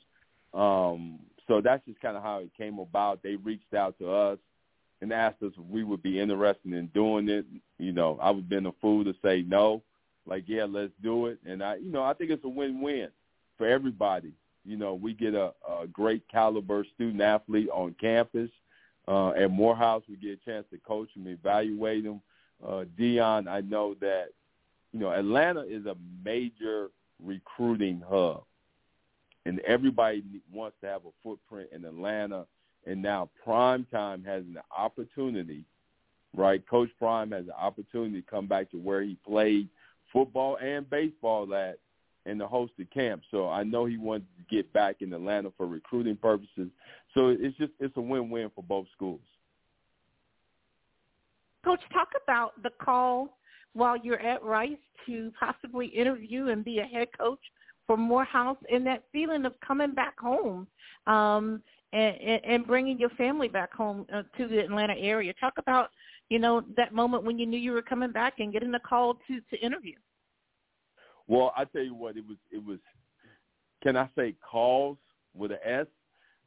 Um, 0.53 1.19
so 1.47 1.61
that's 1.61 1.85
just 1.85 1.99
kind 2.01 2.17
of 2.17 2.23
how 2.23 2.39
it 2.39 2.51
came 2.57 2.79
about. 2.79 3.23
They 3.23 3.35
reached 3.35 3.73
out 3.73 3.97
to 3.99 4.11
us 4.11 4.37
and 5.01 5.13
asked 5.13 5.41
us 5.41 5.53
if 5.57 5.65
we 5.69 5.83
would 5.83 6.03
be 6.03 6.19
interested 6.19 6.73
in 6.73 6.87
doing 6.87 7.29
it. 7.29 7.45
You 7.77 7.93
know, 7.93 8.19
I 8.21 8.29
would 8.31 8.43
have 8.43 8.49
been 8.49 8.65
a 8.65 8.73
fool 8.81 9.03
to 9.05 9.15
say 9.23 9.43
no. 9.47 9.81
Like, 10.25 10.43
yeah, 10.47 10.65
let's 10.69 10.91
do 11.01 11.27
it. 11.27 11.39
And 11.45 11.63
I, 11.63 11.75
you 11.75 11.91
know, 11.91 12.03
I 12.03 12.13
think 12.13 12.29
it's 12.29 12.43
a 12.43 12.49
win-win 12.49 13.07
for 13.59 13.67
everybody. 13.67 14.31
You 14.65 14.77
know, 14.77 14.95
we 14.95 15.13
get 15.13 15.35
a, 15.35 15.53
a 15.69 15.85
great 15.85 16.23
caliber 16.31 16.83
student 16.95 17.21
athlete 17.21 17.69
on 17.71 17.95
campus– 18.01 18.49
uh, 19.09 19.31
at 19.31 19.49
Morehouse, 19.49 20.03
we 20.07 20.17
get 20.17 20.39
a 20.39 20.45
chance 20.45 20.67
to 20.71 20.77
coach 20.77 21.09
them, 21.15 21.27
evaluate 21.27 22.03
them. 22.03 22.21
Uh, 22.63 22.83
Deion, 22.97 23.47
I 23.47 23.61
know 23.61 23.95
that, 24.01 24.27
you 24.93 24.99
know, 24.99 25.11
Atlanta 25.11 25.61
is 25.61 25.87
a 25.87 25.95
major 26.23 26.91
recruiting 27.23 28.03
hub, 28.07 28.43
and 29.47 29.59
everybody 29.61 30.23
wants 30.53 30.77
to 30.81 30.87
have 30.87 31.05
a 31.05 31.09
footprint 31.23 31.69
in 31.73 31.85
Atlanta. 31.85 32.45
And 32.85 33.01
now 33.01 33.29
Prime 33.43 33.87
Time 33.91 34.23
has 34.25 34.43
an 34.43 34.59
opportunity, 34.77 35.63
right? 36.35 36.65
Coach 36.67 36.89
Prime 36.99 37.31
has 37.31 37.45
an 37.45 37.53
opportunity 37.59 38.21
to 38.21 38.29
come 38.29 38.45
back 38.45 38.69
to 38.71 38.77
where 38.77 39.01
he 39.01 39.17
played 39.25 39.69
football 40.13 40.57
and 40.57 40.87
baseball 40.87 41.51
at 41.55 41.79
and 42.25 42.39
the 42.39 42.85
camp. 42.93 43.23
So 43.31 43.49
I 43.49 43.63
know 43.63 43.85
he 43.85 43.97
wanted 43.97 44.27
to 44.37 44.55
get 44.55 44.71
back 44.73 44.97
in 45.01 45.13
Atlanta 45.13 45.51
for 45.57 45.65
recruiting 45.65 46.15
purposes. 46.15 46.69
So 47.13 47.29
it's 47.29 47.57
just 47.57 47.71
it's 47.79 47.95
a 47.97 48.01
win-win 48.01 48.51
for 48.53 48.63
both 48.63 48.87
schools. 48.95 49.21
Coach, 51.63 51.81
talk 51.91 52.09
about 52.23 52.61
the 52.63 52.69
call 52.81 53.37
while 53.73 53.97
you're 53.97 54.19
at 54.19 54.43
Rice 54.43 54.77
to 55.05 55.31
possibly 55.39 55.87
interview 55.87 56.49
and 56.49 56.63
be 56.63 56.79
a 56.79 56.83
head 56.83 57.07
coach 57.17 57.39
for 57.85 57.97
Morehouse 57.97 58.57
and 58.71 58.85
that 58.87 59.03
feeling 59.11 59.45
of 59.45 59.53
coming 59.65 59.93
back 59.93 60.17
home 60.19 60.67
um, 61.07 61.61
and, 61.91 62.15
and 62.43 62.67
bringing 62.67 62.99
your 62.99 63.09
family 63.11 63.47
back 63.47 63.73
home 63.73 64.05
uh, 64.13 64.23
to 64.37 64.47
the 64.47 64.59
Atlanta 64.59 64.93
area. 64.97 65.33
Talk 65.39 65.53
about, 65.57 65.89
you 66.29 66.39
know, 66.39 66.63
that 66.77 66.93
moment 66.93 67.23
when 67.23 67.39
you 67.39 67.45
knew 67.45 67.57
you 67.57 67.71
were 67.71 67.81
coming 67.81 68.11
back 68.11 68.35
and 68.39 68.53
getting 68.53 68.71
the 68.71 68.79
call 68.79 69.15
to, 69.27 69.41
to 69.49 69.59
interview. 69.65 69.95
Well, 71.29 71.53
I 71.55 71.63
tell 71.63 71.83
you 71.83 71.93
what, 71.93 72.17
it 72.17 72.27
was 72.27 72.37
it 72.51 72.65
was. 72.65 72.79
Can 73.81 73.95
I 73.95 74.09
say 74.17 74.35
calls 74.41 74.97
with 75.33 75.51
an 75.51 75.59
S? 75.63 75.85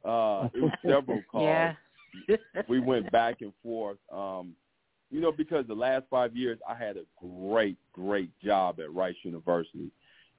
Uh, 0.05 0.49
it 0.53 0.61
was 0.61 0.71
several 0.85 1.21
calls. 1.31 1.43
yeah. 2.27 2.35
we 2.67 2.79
went 2.79 3.11
back 3.11 3.41
and 3.41 3.53
forth. 3.63 3.97
Um, 4.11 4.53
you 5.09 5.21
know, 5.21 5.31
because 5.31 5.65
the 5.67 5.73
last 5.73 6.03
five 6.09 6.35
years 6.35 6.59
I 6.67 6.75
had 6.75 6.97
a 6.97 7.03
great, 7.19 7.77
great 7.93 8.29
job 8.43 8.79
at 8.79 8.93
Rice 8.93 9.15
University, 9.23 9.89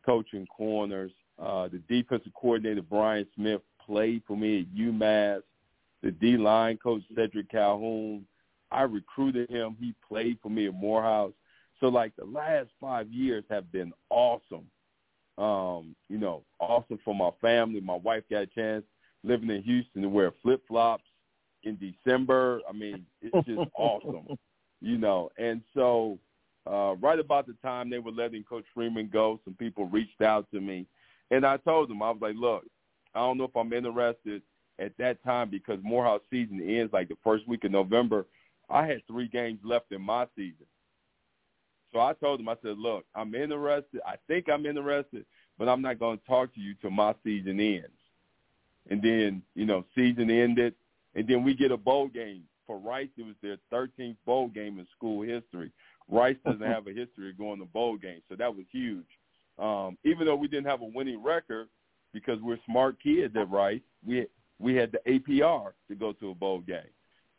coaching 0.05 0.47
corners. 0.47 1.11
Uh, 1.43 1.69
the 1.69 1.79
defensive 1.89 2.33
coordinator 2.35 2.83
Brian 2.83 3.27
Smith 3.35 3.63
played 3.85 4.23
for 4.27 4.37
me 4.37 4.61
at 4.61 4.79
UMass. 4.79 5.41
The 6.03 6.11
D 6.11 6.37
line 6.37 6.77
coach 6.77 7.03
Cedric 7.17 7.51
Calhoun, 7.51 8.27
I 8.71 8.83
recruited 8.83 9.49
him. 9.49 9.77
He 9.81 9.95
played 10.07 10.39
for 10.43 10.51
me 10.51 10.67
at 10.67 10.75
Morehouse. 10.75 11.33
So 11.85 11.91
like 11.91 12.17
the 12.17 12.25
last 12.25 12.71
five 12.81 13.13
years 13.13 13.45
have 13.51 13.71
been 13.71 13.93
awesome. 14.09 14.65
Um, 15.37 15.95
you 16.09 16.17
know, 16.17 16.43
awesome 16.59 16.99
for 17.05 17.15
my 17.15 17.29
family. 17.43 17.83
My 17.83 17.97
wife 17.97 18.23
got 18.31 18.45
a 18.45 18.47
chance 18.47 18.85
living 19.23 19.51
in 19.51 19.63
Houston 19.65 20.01
to 20.01 20.09
wear 20.09 20.33
flip 20.43 20.63
flops 20.67 21.05
in 21.63 21.77
December. 21.77 22.63
I 22.67 22.73
mean, 22.73 23.05
it's 23.21 23.47
just 23.47 23.71
awesome. 23.75 24.39
You 24.81 24.97
know, 24.97 25.29
and 25.37 25.61
so 25.75 26.19
uh, 26.67 26.95
right 27.03 27.19
about 27.19 27.47
the 27.47 27.55
time 27.63 27.91
they 27.91 27.99
were 27.99 28.13
letting 28.13 28.45
Coach 28.45 28.65
Freeman 28.73 29.11
go, 29.13 29.39
some 29.45 29.53
people 29.53 29.85
reached 29.89 30.23
out 30.23 30.51
to 30.55 30.63
me, 30.63 30.87
and 31.31 31.45
I 31.45 31.59
told 31.59 31.91
them 31.91 32.01
I 32.01 32.13
was 32.13 32.23
like, 32.23 32.37
look, 32.37 32.65
I 33.15 33.19
don't 33.19 33.37
know 33.37 33.45
if 33.45 33.57
I'm 33.57 33.75
interested 33.75 34.41
at 34.79 34.97
that 34.97 35.23
time 35.23 35.51
because 35.51 35.81
Morehouse 35.83 36.23
season 36.31 36.67
ends 36.67 36.95
like 36.95 37.09
the 37.09 37.19
first 37.23 37.47
week 37.47 37.65
of 37.65 37.73
November. 37.73 38.25
I 38.71 38.87
had 38.87 39.07
three 39.07 39.29
games 39.29 39.59
left 39.63 39.93
in 39.93 40.01
my 40.01 40.27
season. 40.35 40.65
So 41.95 42.01
I 42.01 42.13
told 42.15 42.41
him, 42.41 42.49
I 42.49 42.57
said, 42.61 42.77
look, 42.77 43.05
I'm 43.15 43.35
interested. 43.37 44.01
I 44.05 44.17
think 44.27 44.49
I'm 44.49 44.67
interested, 44.67 45.25
but 45.57 45.69
I'm 45.69 45.81
not 45.81 46.01
going 46.01 46.19
to 46.19 46.27
talk 46.27 46.53
to 46.55 46.61
you 46.61 46.75
till 46.81 46.91
my 46.91 47.15
season 47.23 47.61
ends. 47.61 47.87
And 48.91 49.01
then, 49.01 49.43
you 49.55 49.65
know, 49.65 49.85
season 49.95 50.29
ended, 50.29 50.75
and 51.15 51.27
then 51.29 51.45
we 51.45 51.55
get 51.55 51.71
a 51.71 51.77
bowl 51.77 52.09
game. 52.09 52.43
For 52.67 52.79
Rice, 52.79 53.09
it 53.17 53.25
was 53.25 53.37
their 53.43 53.59
13th 53.73 54.17
bowl 54.27 54.49
game 54.49 54.79
in 54.79 54.87
school 54.97 55.23
history. 55.23 55.71
Rice 56.09 56.37
doesn't 56.45 56.67
have 56.67 56.89
a 56.89 56.93
history 56.93 57.31
of 57.31 57.39
going 57.39 57.61
to 57.61 57.67
bowl 57.67 57.97
games, 57.97 58.23
so 58.29 58.35
that 58.35 58.55
was 58.55 58.65
huge. 58.73 59.07
Um, 59.59 59.97
even 60.03 60.27
though 60.27 60.35
we 60.35 60.49
didn't 60.49 60.67
have 60.67 60.81
a 60.81 60.87
winning 60.87 61.23
record, 61.23 61.69
because 62.13 62.41
we're 62.41 62.59
smart 62.67 62.97
kids 63.03 63.37
at 63.37 63.51
Rice. 63.51 63.81
We 64.07 64.27
we 64.59 64.75
had 64.75 64.93
the 64.93 65.01
APR 65.11 65.73
to 65.89 65.95
go 65.95 66.13
to 66.13 66.31
a 66.31 66.35
bowl 66.35 66.61
game. 66.61 66.79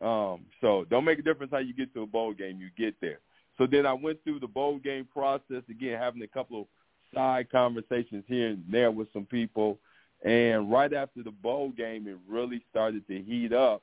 Um, 0.02 0.46
so 0.62 0.86
don't 0.90 1.06
make 1.06 1.18
a 1.18 1.24
difference 1.24 1.52
how 1.52 1.60
you 1.60 1.74
get 1.74 1.94
to 1.94 2.04
a 2.04 2.08
bowl 2.08 2.34
game. 2.34 2.60
You 2.60 2.70
get 2.78 2.96
there. 3.02 3.20
So 3.58 3.66
then 3.66 3.86
I 3.86 3.94
went 3.94 4.24
through 4.24 4.40
the 4.40 4.48
bowl 4.48 4.80
game 4.80 5.08
process 5.12 5.64
again, 5.70 6.00
having 6.00 6.22
a 6.22 6.28
couple 6.28 6.62
of 6.62 6.68
side 7.14 7.50
conversations 7.52 8.24
here 8.28 8.50
and 8.50 8.64
there 8.70 8.92
with 8.92 9.12
some 9.14 9.26
people. 9.26 9.80
And 10.24 10.72
right 10.72 10.92
after 10.94 11.24
the 11.24 11.32
bowl 11.32 11.70
game, 11.70 12.08
it 12.08 12.18
really 12.28 12.64
started 12.70 13.08
to 13.08 13.22
heat 13.22 13.54
up 13.54 13.82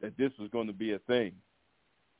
that 0.00 0.16
this 0.16 0.32
was 0.38 0.48
going 0.50 0.66
to 0.66 0.72
be 0.72 0.92
a 0.92 0.98
thing. 1.00 1.32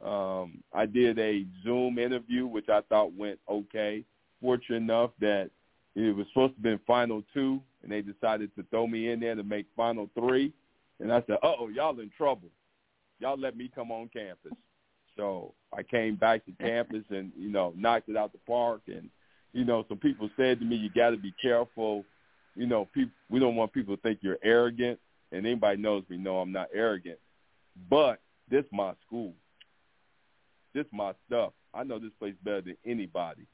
Um, 0.04 0.62
I 0.72 0.86
did 0.86 1.18
a 1.18 1.46
Zoom 1.62 1.98
interview, 1.98 2.46
which 2.46 2.68
I 2.68 2.80
thought 2.82 3.14
went 3.14 3.38
okay. 3.48 4.04
Fortunate 4.40 4.76
enough 4.76 5.10
that 5.20 5.50
it 5.94 6.16
was 6.16 6.26
supposed 6.28 6.54
to 6.54 6.60
be 6.60 6.70
been 6.70 6.80
final 6.86 7.22
two, 7.34 7.60
and 7.82 7.92
they 7.92 8.00
decided 8.00 8.54
to 8.56 8.64
throw 8.70 8.86
me 8.86 9.10
in 9.10 9.20
there 9.20 9.34
to 9.34 9.42
make 9.42 9.66
final 9.76 10.08
three. 10.18 10.52
And 11.00 11.12
I 11.12 11.22
said, 11.26 11.38
"Oh, 11.42 11.68
y'all 11.68 11.98
in 12.00 12.10
trouble. 12.16 12.48
Y'all 13.18 13.38
let 13.38 13.56
me 13.56 13.70
come 13.74 13.90
on 13.90 14.08
campus." 14.08 14.52
So 15.20 15.52
I 15.76 15.82
came 15.82 16.16
back 16.16 16.46
to 16.46 16.52
campus 16.60 17.04
and 17.10 17.30
you 17.36 17.50
know 17.50 17.74
knocked 17.76 18.08
it 18.08 18.16
out 18.16 18.32
the 18.32 18.38
park. 18.46 18.80
And 18.86 19.10
you 19.52 19.64
know, 19.64 19.84
some 19.88 19.98
people 19.98 20.30
said 20.36 20.58
to 20.58 20.64
me, 20.64 20.76
"You 20.76 20.90
got 20.90 21.10
to 21.10 21.18
be 21.18 21.34
careful." 21.40 22.04
You 22.56 22.66
know, 22.66 22.86
people, 22.86 23.12
we 23.28 23.38
don't 23.38 23.54
want 23.54 23.72
people 23.72 23.94
to 23.94 24.02
think 24.02 24.20
you're 24.22 24.38
arrogant. 24.42 24.98
And 25.30 25.46
anybody 25.46 25.80
knows 25.80 26.02
me 26.08 26.16
know 26.16 26.38
I'm 26.38 26.50
not 26.50 26.68
arrogant. 26.74 27.18
But 27.88 28.20
this 28.50 28.64
my 28.72 28.94
school. 29.06 29.34
This 30.74 30.86
my 30.92 31.12
stuff. 31.26 31.52
I 31.72 31.84
know 31.84 32.00
this 32.00 32.10
place 32.18 32.34
better 32.42 32.62
than 32.62 32.76
anybody. 32.84 33.46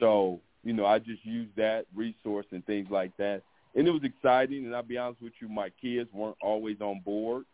So, 0.00 0.40
you 0.64 0.72
know, 0.72 0.86
I 0.86 0.98
just 0.98 1.24
used 1.24 1.54
that 1.56 1.86
resource 1.94 2.46
and 2.50 2.66
things 2.66 2.88
like 2.90 3.16
that. 3.18 3.42
And 3.76 3.86
it 3.86 3.92
was 3.92 4.02
exciting. 4.02 4.64
And 4.64 4.74
I'll 4.74 4.82
be 4.82 4.98
honest 4.98 5.22
with 5.22 5.34
you, 5.40 5.48
my 5.48 5.70
kids 5.80 6.10
weren't 6.12 6.36
always 6.42 6.80
on 6.80 7.00
board. 7.04 7.44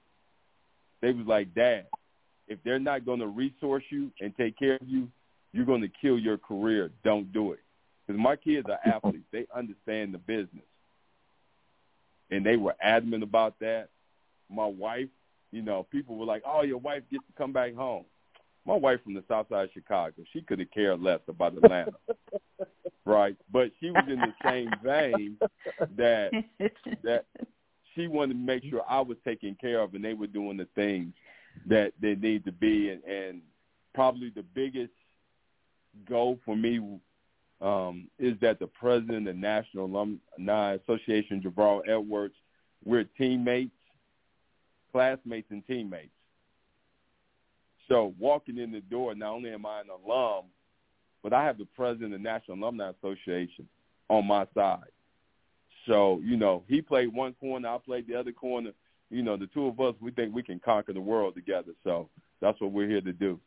They 1.02 1.12
was 1.12 1.26
like, 1.26 1.54
Dad, 1.54 1.86
if 2.50 2.58
they're 2.64 2.80
not 2.80 3.06
going 3.06 3.20
to 3.20 3.28
resource 3.28 3.84
you 3.90 4.10
and 4.20 4.36
take 4.36 4.58
care 4.58 4.74
of 4.74 4.86
you, 4.86 5.08
you're 5.52 5.64
going 5.64 5.80
to 5.80 5.88
kill 5.88 6.18
your 6.18 6.36
career. 6.36 6.90
Don't 7.04 7.32
do 7.32 7.52
it. 7.52 7.60
Because 8.06 8.20
my 8.20 8.36
kids 8.36 8.66
are 8.68 8.80
athletes. 8.94 9.24
They 9.32 9.46
understand 9.56 10.12
the 10.12 10.18
business. 10.18 10.64
And 12.30 12.44
they 12.44 12.56
were 12.56 12.74
adamant 12.82 13.22
about 13.22 13.58
that. 13.60 13.88
My 14.50 14.66
wife, 14.66 15.08
you 15.52 15.62
know, 15.62 15.86
people 15.90 16.16
were 16.16 16.26
like, 16.26 16.42
oh, 16.44 16.62
your 16.62 16.78
wife 16.78 17.02
gets 17.10 17.24
to 17.26 17.32
come 17.38 17.52
back 17.52 17.74
home. 17.74 18.04
My 18.66 18.74
wife 18.74 19.02
from 19.02 19.14
the 19.14 19.24
south 19.26 19.46
side 19.48 19.64
of 19.64 19.70
Chicago, 19.72 20.22
she 20.32 20.42
could 20.42 20.58
have 20.58 20.70
cared 20.70 21.00
less 21.00 21.20
about 21.28 21.56
Atlanta. 21.56 21.92
right? 23.04 23.36
But 23.52 23.70
she 23.80 23.90
was 23.90 24.04
in 24.08 24.18
the 24.18 24.34
same 24.44 24.70
vein 24.84 25.38
that 25.96 26.30
that 27.02 27.24
she 27.94 28.06
wanted 28.06 28.34
to 28.34 28.40
make 28.40 28.64
sure 28.64 28.82
I 28.88 29.00
was 29.00 29.16
taken 29.24 29.56
care 29.60 29.80
of 29.80 29.94
and 29.94 30.04
they 30.04 30.14
were 30.14 30.26
doing 30.26 30.56
the 30.56 30.68
things 30.74 31.14
that 31.66 31.92
they 32.00 32.14
need 32.14 32.44
to 32.44 32.52
be 32.52 32.90
and, 32.90 33.02
and 33.04 33.42
probably 33.94 34.30
the 34.30 34.42
biggest 34.42 34.92
goal 36.08 36.38
for 36.44 36.56
me 36.56 37.00
um, 37.60 38.08
is 38.18 38.34
that 38.40 38.58
the 38.58 38.66
president 38.66 39.28
of 39.28 39.34
the 39.34 39.40
National 39.40 39.86
Alumni 39.86 40.74
Association, 40.74 41.42
Jabbar 41.42 41.82
Edwards, 41.88 42.34
we're 42.84 43.04
teammates, 43.18 43.72
classmates, 44.92 45.50
and 45.50 45.66
teammates. 45.66 46.10
So 47.88 48.14
walking 48.18 48.56
in 48.58 48.72
the 48.72 48.80
door, 48.80 49.14
not 49.14 49.32
only 49.32 49.50
am 49.50 49.66
I 49.66 49.80
an 49.80 49.88
alum, 49.90 50.44
but 51.22 51.32
I 51.32 51.44
have 51.44 51.58
the 51.58 51.66
president 51.66 52.14
of 52.14 52.22
the 52.22 52.24
National 52.24 52.56
Alumni 52.56 52.90
Association 52.90 53.68
on 54.08 54.26
my 54.26 54.46
side. 54.54 54.84
So, 55.86 56.20
you 56.24 56.36
know, 56.36 56.62
he 56.68 56.80
played 56.80 57.12
one 57.12 57.34
corner, 57.34 57.68
I 57.68 57.78
played 57.78 58.06
the 58.06 58.14
other 58.14 58.32
corner. 58.32 58.70
You 59.10 59.22
know, 59.22 59.36
the 59.36 59.48
two 59.48 59.66
of 59.66 59.80
us, 59.80 59.94
we 60.00 60.12
think 60.12 60.34
we 60.34 60.42
can 60.42 60.60
conquer 60.60 60.92
the 60.92 61.00
world 61.00 61.34
together. 61.34 61.72
So 61.84 62.08
that's 62.40 62.60
what 62.60 62.72
we're 62.72 62.88
here 62.88 63.00
to 63.00 63.12
do. 63.12 63.40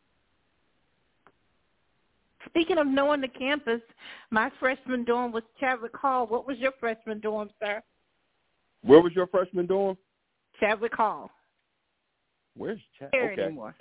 Speaking 2.47 2.77
of 2.77 2.87
knowing 2.87 3.21
the 3.21 3.27
campus, 3.29 3.81
my 4.29 4.51
freshman 4.59 5.05
dorm 5.05 5.31
was 5.31 5.43
Chadwick 5.59 5.95
Hall. 5.95 6.27
What 6.27 6.45
was 6.45 6.57
your 6.57 6.73
freshman 6.79 7.19
dorm, 7.19 7.49
sir? 7.59 7.81
Where 8.83 9.01
was 9.01 9.13
your 9.13 9.27
freshman 9.27 9.65
dorm? 9.65 9.97
Chadwick 10.59 10.93
Hall. 10.93 11.31
Where's 12.55 12.79
Chadwick? 12.99 13.11
There 13.13 13.31
okay. 13.31 13.41
anymore. 13.43 13.75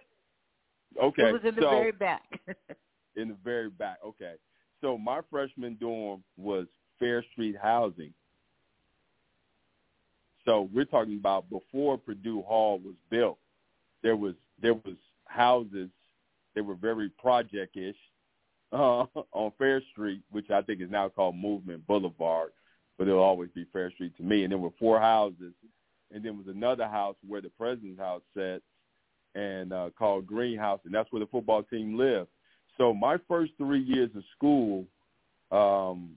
Okay. 1.02 1.28
It 1.28 1.32
was 1.32 1.42
in 1.44 1.54
the 1.54 1.62
so, 1.62 1.70
very 1.70 1.92
back. 1.92 2.22
in 3.16 3.28
the 3.28 3.36
very 3.44 3.70
back. 3.70 3.98
Okay. 4.06 4.34
So 4.80 4.96
my 4.96 5.20
freshman 5.30 5.76
dorm 5.80 6.22
was 6.36 6.66
Fair 6.98 7.24
Street 7.32 7.56
Housing. 7.60 8.12
So 10.44 10.68
we're 10.72 10.84
talking 10.84 11.16
about 11.16 11.48
before 11.50 11.98
Perdue 11.98 12.42
Hall 12.42 12.78
was 12.78 12.94
built. 13.10 13.38
There 14.02 14.16
was 14.16 14.34
there 14.60 14.74
was 14.74 14.96
houses. 15.26 15.90
that 16.54 16.64
were 16.64 16.74
very 16.74 17.08
project-ish 17.08 17.96
uh, 18.72 19.04
on 19.32 19.52
Fair 19.58 19.82
Street, 19.92 20.22
which 20.30 20.50
I 20.50 20.62
think 20.62 20.80
is 20.80 20.90
now 20.90 21.08
called 21.08 21.36
Movement 21.36 21.86
Boulevard, 21.86 22.50
but 22.98 23.06
it'll 23.06 23.22
always 23.22 23.50
be 23.54 23.66
Fair 23.72 23.90
Street 23.92 24.16
to 24.16 24.22
me. 24.22 24.44
And 24.44 24.50
there 24.50 24.58
were 24.58 24.70
four 24.78 24.98
houses, 25.00 25.52
and 26.10 26.24
then 26.24 26.38
was 26.38 26.48
another 26.48 26.86
house 26.86 27.16
where 27.26 27.40
the 27.40 27.50
president's 27.50 28.00
house 28.00 28.22
sat, 28.36 28.62
and 29.34 29.72
uh, 29.72 29.90
called 29.98 30.26
Greenhouse, 30.26 30.80
and 30.84 30.94
that's 30.94 31.10
where 31.12 31.20
the 31.20 31.26
football 31.26 31.62
team 31.62 31.96
lived. 31.96 32.28
So 32.78 32.92
my 32.92 33.16
first 33.28 33.52
three 33.58 33.82
years 33.82 34.10
of 34.16 34.22
school, 34.36 34.86
um, 35.50 36.12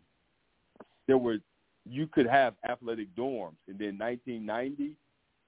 there 1.07 1.17
were 1.17 1.37
you 1.87 2.07
could 2.07 2.27
have 2.27 2.55
athletic 2.69 3.15
dorms, 3.15 3.55
and 3.67 3.77
then 3.77 3.97
1990, 3.97 4.93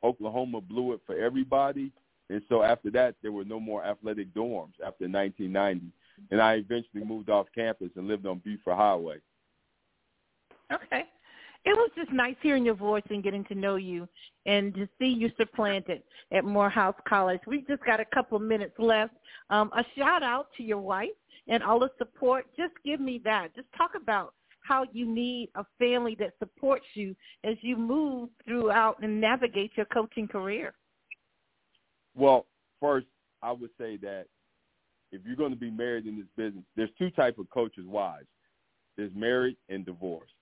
Oklahoma 0.04 0.62
blew 0.62 0.94
it 0.94 1.02
for 1.06 1.16
everybody, 1.18 1.92
and 2.30 2.42
so 2.50 2.64
after 2.64 2.92
that, 2.92 3.16
there 3.22 3.32
were 3.32 3.46
no 3.46 3.60
more 3.60 3.84
athletic 3.84 4.34
dorms 4.34 4.74
after 4.86 5.08
1990, 5.08 5.88
and 6.32 6.42
I 6.42 6.56
eventually 6.56 7.04
moved 7.04 7.30
off 7.30 7.48
campus 7.56 7.90
and 7.96 8.08
lived 8.08 8.26
on 8.26 8.40
Buford 8.40 8.76
Highway. 8.76 9.18
Okay 10.72 11.06
it 11.68 11.76
was 11.76 11.90
just 11.98 12.12
nice 12.14 12.36
hearing 12.42 12.66
your 12.66 12.76
voice 12.76 13.04
and 13.10 13.22
getting 13.22 13.44
to 13.46 13.56
know 13.56 13.76
you 13.76 14.08
and 14.46 14.74
to 14.76 14.88
see 14.98 15.08
you 15.08 15.30
supplanted 15.38 16.02
at 16.32 16.46
Morehouse 16.46 16.96
College. 17.08 17.42
We 17.46 17.66
just 17.68 17.84
got 17.84 18.00
a 18.00 18.06
couple 18.06 18.40
minutes 18.40 18.76
left. 18.80 19.14
Um, 19.50 19.70
a 19.76 19.84
shout 19.98 20.24
out 20.24 20.48
to 20.56 20.64
your 20.64 20.80
wife 20.80 21.10
and 21.50 21.62
all 21.62 21.80
the 21.80 21.90
support. 21.98 22.46
Just 22.56 22.72
give 22.86 23.02
me 23.02 23.20
that. 23.26 23.54
Just 23.54 23.68
talk 23.78 23.92
about 24.02 24.34
how 24.68 24.86
you 24.92 25.06
need 25.06 25.50
a 25.56 25.66
family 25.80 26.16
that 26.20 26.34
supports 26.40 26.86
you 26.94 27.16
as 27.44 27.56
you 27.62 27.78
move 27.78 28.30
throughout 28.46 28.98
and 29.02 29.22
navigate 29.22 29.72
your 29.76 29.86
coaching 29.88 30.28
career. 30.28 30.74
Well, 32.16 32.46
first, 32.82 33.08
I 33.42 33.52
would 33.52 33.70
say 33.78 33.98
that 33.98 34.26
if 35.12 35.22
you're 35.26 35.36
going 35.36 35.52
to 35.52 35.60
be 35.60 35.72
married 35.72 36.08
in 36.08 36.18
this 36.18 36.28
business, 36.36 36.64
there's 36.76 36.90
two 36.98 37.12
type 37.12 37.38
of 37.38 37.50
coaches' 37.50 37.86
wives. 37.86 38.28
There's 38.98 39.14
married 39.16 39.58
and 39.70 39.86
divorced 39.86 40.34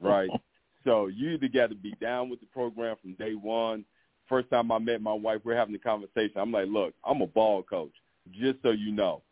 right? 0.00 0.30
so 0.84 1.06
you 1.06 1.30
either 1.30 1.48
got 1.48 1.70
to 1.70 1.76
be 1.76 1.94
down 2.00 2.28
with 2.28 2.40
the 2.40 2.46
program 2.46 2.96
from 3.00 3.14
day 3.14 3.34
one. 3.34 3.84
First 4.28 4.50
time 4.50 4.72
I 4.72 4.78
met 4.78 5.02
my 5.02 5.12
wife, 5.12 5.40
we're 5.44 5.56
having 5.56 5.74
a 5.74 5.78
conversation. 5.78 6.36
I'm 6.36 6.52
like, 6.52 6.68
look, 6.68 6.94
I'm 7.04 7.20
a 7.20 7.26
ball 7.26 7.62
coach, 7.62 7.92
just 8.32 8.58
so 8.62 8.70
you 8.70 8.92
know. 8.92 9.22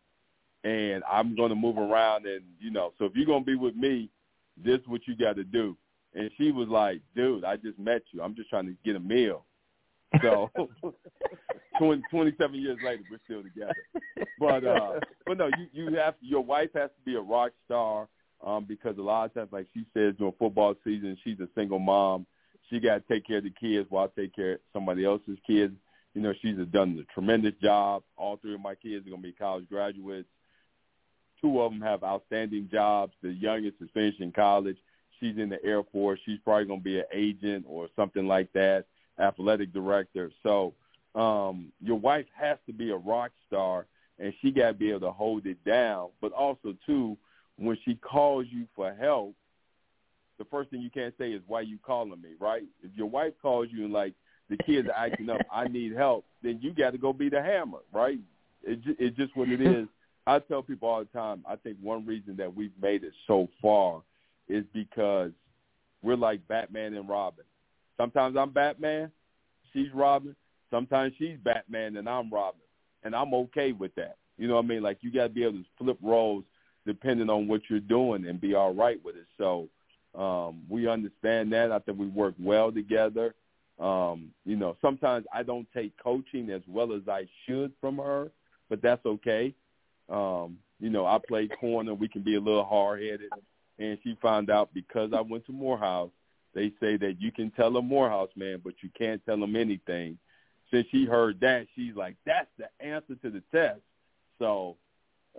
And 0.63 1.03
I'm 1.11 1.35
going 1.35 1.49
to 1.49 1.55
move 1.55 1.77
around 1.77 2.25
and, 2.25 2.43
you 2.59 2.71
know, 2.71 2.93
so 2.97 3.05
if 3.05 3.13
you're 3.15 3.25
going 3.25 3.43
to 3.43 3.45
be 3.45 3.55
with 3.55 3.75
me, 3.75 4.09
this 4.57 4.79
is 4.79 4.87
what 4.87 5.01
you 5.07 5.15
got 5.15 5.35
to 5.35 5.43
do. 5.43 5.75
And 6.15 6.29
she 6.37 6.51
was 6.51 6.67
like, 6.67 7.01
dude, 7.15 7.43
I 7.43 7.57
just 7.57 7.77
met 7.77 8.03
you. 8.11 8.21
I'm 8.21 8.35
just 8.35 8.49
trying 8.49 8.67
to 8.67 8.75
get 8.85 8.95
a 8.95 8.99
meal. 8.99 9.45
So 10.21 10.51
20, 11.79 12.03
27 12.11 12.55
years 12.55 12.77
later, 12.85 13.03
we're 13.09 13.19
still 13.25 13.43
together. 13.43 13.73
But, 14.39 14.65
uh, 14.65 14.99
but 15.25 15.37
no, 15.37 15.47
you, 15.47 15.67
you 15.89 15.95
have, 15.95 16.15
your 16.21 16.43
wife 16.43 16.69
has 16.75 16.89
to 16.91 17.05
be 17.05 17.15
a 17.15 17.21
rock 17.21 17.51
star 17.65 18.07
um, 18.45 18.65
because 18.65 18.97
a 18.97 19.01
lot 19.01 19.25
of 19.25 19.33
times, 19.33 19.49
like 19.51 19.67
she 19.73 19.85
says, 19.93 20.13
during 20.17 20.33
football 20.37 20.75
season, 20.83 21.17
she's 21.23 21.39
a 21.39 21.47
single 21.55 21.79
mom. 21.79 22.25
She 22.69 22.79
got 22.79 22.95
to 22.95 23.13
take 23.13 23.25
care 23.25 23.37
of 23.37 23.43
the 23.43 23.51
kids 23.51 23.87
while 23.89 24.05
I 24.05 24.21
take 24.21 24.35
care 24.35 24.53
of 24.53 24.59
somebody 24.71 25.05
else's 25.05 25.37
kids. 25.45 25.73
You 26.13 26.21
know, 26.21 26.33
she's 26.41 26.55
done 26.71 27.03
a 27.09 27.13
tremendous 27.13 27.53
job. 27.61 28.03
All 28.17 28.37
three 28.37 28.53
of 28.53 28.61
my 28.61 28.75
kids 28.75 29.05
are 29.07 29.09
going 29.09 29.21
to 29.21 29.27
be 29.27 29.33
college 29.33 29.67
graduates. 29.67 30.27
Two 31.43 31.59
of 31.59 31.73
them 31.73 31.81
have 31.81 32.03
outstanding 32.03 32.69
jobs. 32.71 33.13
The 33.21 33.33
youngest 33.33 33.75
is 33.81 33.89
finishing 33.93 34.31
college. 34.31 34.77
She's 35.19 35.37
in 35.37 35.49
the 35.49 35.63
Air 35.63 35.83
Force. 35.83 36.19
She's 36.25 36.39
probably 36.43 36.65
going 36.65 36.79
to 36.79 36.83
be 36.83 36.99
an 36.99 37.05
agent 37.13 37.65
or 37.67 37.89
something 37.97 38.27
like 38.27 38.51
that, 38.53 38.85
athletic 39.19 39.73
director. 39.73 40.31
So 40.41 40.73
um, 41.15 41.73
your 41.81 41.99
wife 41.99 42.25
has 42.33 42.57
to 42.67 42.73
be 42.73 42.91
a 42.91 42.95
rock 42.95 43.31
star, 43.47 43.87
and 44.19 44.33
she 44.41 44.51
got 44.51 44.67
to 44.69 44.73
be 44.73 44.91
able 44.91 45.01
to 45.01 45.11
hold 45.11 45.45
it 45.45 45.61
down. 45.65 46.09
But 46.21 46.31
also, 46.31 46.75
too, 46.85 47.17
when 47.57 47.77
she 47.83 47.95
calls 47.95 48.45
you 48.49 48.65
for 48.73 48.93
help, 48.93 49.35
the 50.39 50.45
first 50.45 50.69
thing 50.69 50.81
you 50.81 50.89
can't 50.89 51.13
say 51.17 51.31
is 51.31 51.41
why 51.45 51.61
you 51.61 51.77
calling 51.85 52.21
me, 52.21 52.29
right? 52.39 52.63
If 52.81 52.91
your 52.95 53.07
wife 53.07 53.33
calls 53.41 53.67
you 53.69 53.83
and 53.83 53.93
like 53.93 54.13
the 54.49 54.57
kids 54.57 54.87
are 54.87 55.05
acting 55.05 55.29
up, 55.29 55.41
I 55.51 55.67
need 55.67 55.93
help, 55.93 56.25
then 56.41 56.59
you 56.61 56.73
got 56.73 56.91
to 56.91 56.97
go 56.97 57.11
be 57.11 57.27
the 57.27 57.41
hammer, 57.41 57.79
right? 57.91 58.19
It, 58.63 58.79
it's 58.97 59.17
just 59.17 59.35
what 59.35 59.49
it 59.49 59.61
is. 59.61 59.87
I 60.25 60.39
tell 60.39 60.61
people 60.61 60.87
all 60.87 60.99
the 60.99 61.05
time. 61.05 61.43
I 61.47 61.55
think 61.55 61.77
one 61.81 62.05
reason 62.05 62.35
that 62.37 62.53
we've 62.53 62.71
made 62.81 63.03
it 63.03 63.13
so 63.27 63.47
far 63.61 64.01
is 64.47 64.63
because 64.73 65.31
we're 66.01 66.15
like 66.15 66.47
Batman 66.47 66.93
and 66.93 67.07
Robin. 67.09 67.45
Sometimes 67.97 68.35
I'm 68.37 68.51
Batman, 68.51 69.11
she's 69.71 69.91
Robin. 69.93 70.35
Sometimes 70.71 71.13
she's 71.17 71.37
Batman 71.43 71.97
and 71.97 72.09
I'm 72.09 72.31
Robin, 72.31 72.61
and 73.03 73.15
I'm 73.15 73.33
okay 73.33 73.73
with 73.73 73.93
that. 73.95 74.17
You 74.37 74.47
know 74.47 74.55
what 74.55 74.65
I 74.65 74.67
mean? 74.67 74.81
Like 74.81 74.97
you 75.01 75.11
got 75.11 75.23
to 75.23 75.29
be 75.29 75.43
able 75.43 75.59
to 75.59 75.65
flip 75.77 75.97
roles 76.01 76.43
depending 76.85 77.29
on 77.29 77.47
what 77.47 77.61
you're 77.69 77.79
doing 77.79 78.25
and 78.25 78.41
be 78.41 78.55
all 78.55 78.73
right 78.73 78.99
with 79.03 79.15
it. 79.15 79.27
So 79.37 79.69
um, 80.17 80.63
we 80.69 80.87
understand 80.87 81.53
that. 81.53 81.71
I 81.71 81.79
think 81.79 81.99
we 81.99 82.07
work 82.07 82.33
well 82.39 82.71
together. 82.71 83.35
Um, 83.79 84.31
you 84.45 84.55
know, 84.55 84.75
sometimes 84.81 85.25
I 85.33 85.43
don't 85.43 85.67
take 85.73 85.93
coaching 86.01 86.49
as 86.49 86.61
well 86.67 86.93
as 86.93 87.01
I 87.07 87.27
should 87.45 87.71
from 87.79 87.97
her, 87.97 88.31
but 88.69 88.81
that's 88.81 89.05
okay. 89.05 89.53
Um, 90.09 90.57
you 90.79 90.89
know, 90.89 91.05
I 91.05 91.19
play 91.25 91.47
corner. 91.47 91.93
We 91.93 92.07
can 92.07 92.23
be 92.23 92.35
a 92.35 92.39
little 92.39 92.65
hard 92.65 93.01
headed, 93.01 93.29
and 93.79 93.97
she 94.03 94.17
found 94.21 94.49
out 94.49 94.73
because 94.73 95.11
I 95.13 95.21
went 95.21 95.45
to 95.45 95.51
Morehouse. 95.51 96.11
They 96.53 96.71
say 96.79 96.97
that 96.97 97.15
you 97.19 97.31
can 97.31 97.51
tell 97.51 97.75
a 97.77 97.81
Morehouse 97.81 98.29
man, 98.35 98.61
but 98.63 98.75
you 98.81 98.89
can't 98.97 99.23
tell 99.25 99.41
him 99.41 99.55
anything. 99.55 100.17
Since 100.71 100.87
she 100.91 101.05
heard 101.05 101.39
that, 101.39 101.67
she's 101.75 101.95
like, 101.95 102.15
"That's 102.25 102.49
the 102.57 102.67
answer 102.85 103.15
to 103.15 103.29
the 103.29 103.41
test." 103.51 103.81
So, 104.39 104.77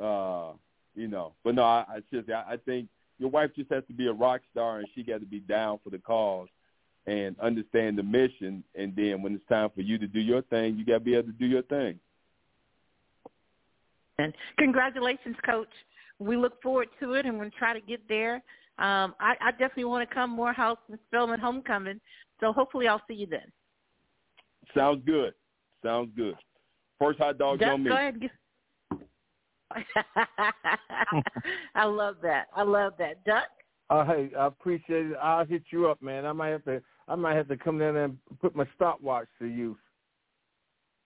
uh, 0.01 0.53
you 0.95 1.09
know, 1.09 1.35
but 1.45 1.55
no, 1.55 1.63
I, 1.63 1.85
I 1.89 2.03
just 2.13 2.31
I, 2.31 2.53
I 2.53 2.57
think 2.57 2.89
your 3.19 3.31
wife 3.31 3.51
just 3.55 3.71
has 3.71 3.85
to 3.89 3.93
be 3.93 4.07
a 4.07 4.13
rock 4.13 4.41
star, 4.51 4.79
and 4.79 4.89
she 4.95 5.03
got 5.03 5.21
to 5.21 5.27
be 5.27 5.41
down 5.41 5.79
for 5.85 5.91
the 5.91 5.99
cause 5.99 6.49
and 7.07 7.39
understand 7.41 7.99
the 7.99 8.03
mission. 8.03 8.65
And 8.75 8.95
then 8.97 9.23
when 9.23 9.35
it's 9.35 9.49
time 9.49 9.71
for 9.75 9.83
you 9.83 9.99
to 9.99 10.07
do 10.07 10.21
your 10.21 10.43
thing, 10.43 10.77
you 10.77 10.85
got 10.85 10.95
to 10.95 11.01
be 11.01 11.15
able 11.15 11.29
to 11.29 11.39
do 11.39 11.47
your 11.47 11.63
thing. 11.63 11.99
And 14.19 14.35
congratulations, 14.59 15.37
Coach. 15.45 15.69
We 16.19 16.37
look 16.37 16.63
forward 16.63 16.89
to 17.01 17.15
it, 17.15 17.27
and 17.27 17.35
we're 17.35 17.45
going 17.45 17.51
to 17.51 17.57
try 17.57 17.73
to 17.73 17.81
get 17.81 18.01
there. 18.09 18.37
Um, 18.79 19.15
I, 19.21 19.35
I 19.41 19.51
definitely 19.53 19.85
want 19.85 20.09
to 20.09 20.15
come 20.15 20.31
Morehouse 20.31 20.79
and 20.89 20.99
Spelman 21.09 21.41
homecoming, 21.41 22.01
so 22.41 22.53
hopefully 22.53 22.89
I'll 22.89 23.03
see 23.09 23.15
you 23.15 23.27
then. 23.27 23.53
Sounds 24.77 25.03
good. 25.07 25.35
Sounds 25.85 26.11
good. 26.17 26.35
First 26.99 27.19
hot 27.19 27.39
dog 27.39 27.61
Just 27.61 27.71
on 27.71 27.83
me. 27.83 27.91
Go 27.91 27.97
ahead. 27.97 28.31
I 31.75 31.85
love 31.85 32.17
that. 32.23 32.47
I 32.55 32.63
love 32.63 32.95
that. 32.99 33.25
Duck. 33.25 33.45
Uh, 33.91 34.05
hey, 34.05 34.31
I 34.39 34.47
appreciate 34.47 35.07
it. 35.07 35.17
I'll 35.23 35.45
hit 35.45 35.65
you 35.71 35.89
up, 35.89 36.01
man. 36.01 36.27
I 36.27 36.33
might 36.33 36.49
have 36.49 36.65
to. 36.65 36.81
I 37.07 37.17
might 37.17 37.37
have 37.37 37.49
to 37.49 37.57
come 37.57 37.79
down 37.79 37.97
and 37.97 38.17
put 38.41 38.57
my 38.57 38.67
stopwatch 38.75 39.29
to 39.41 39.47
use. 39.47 39.77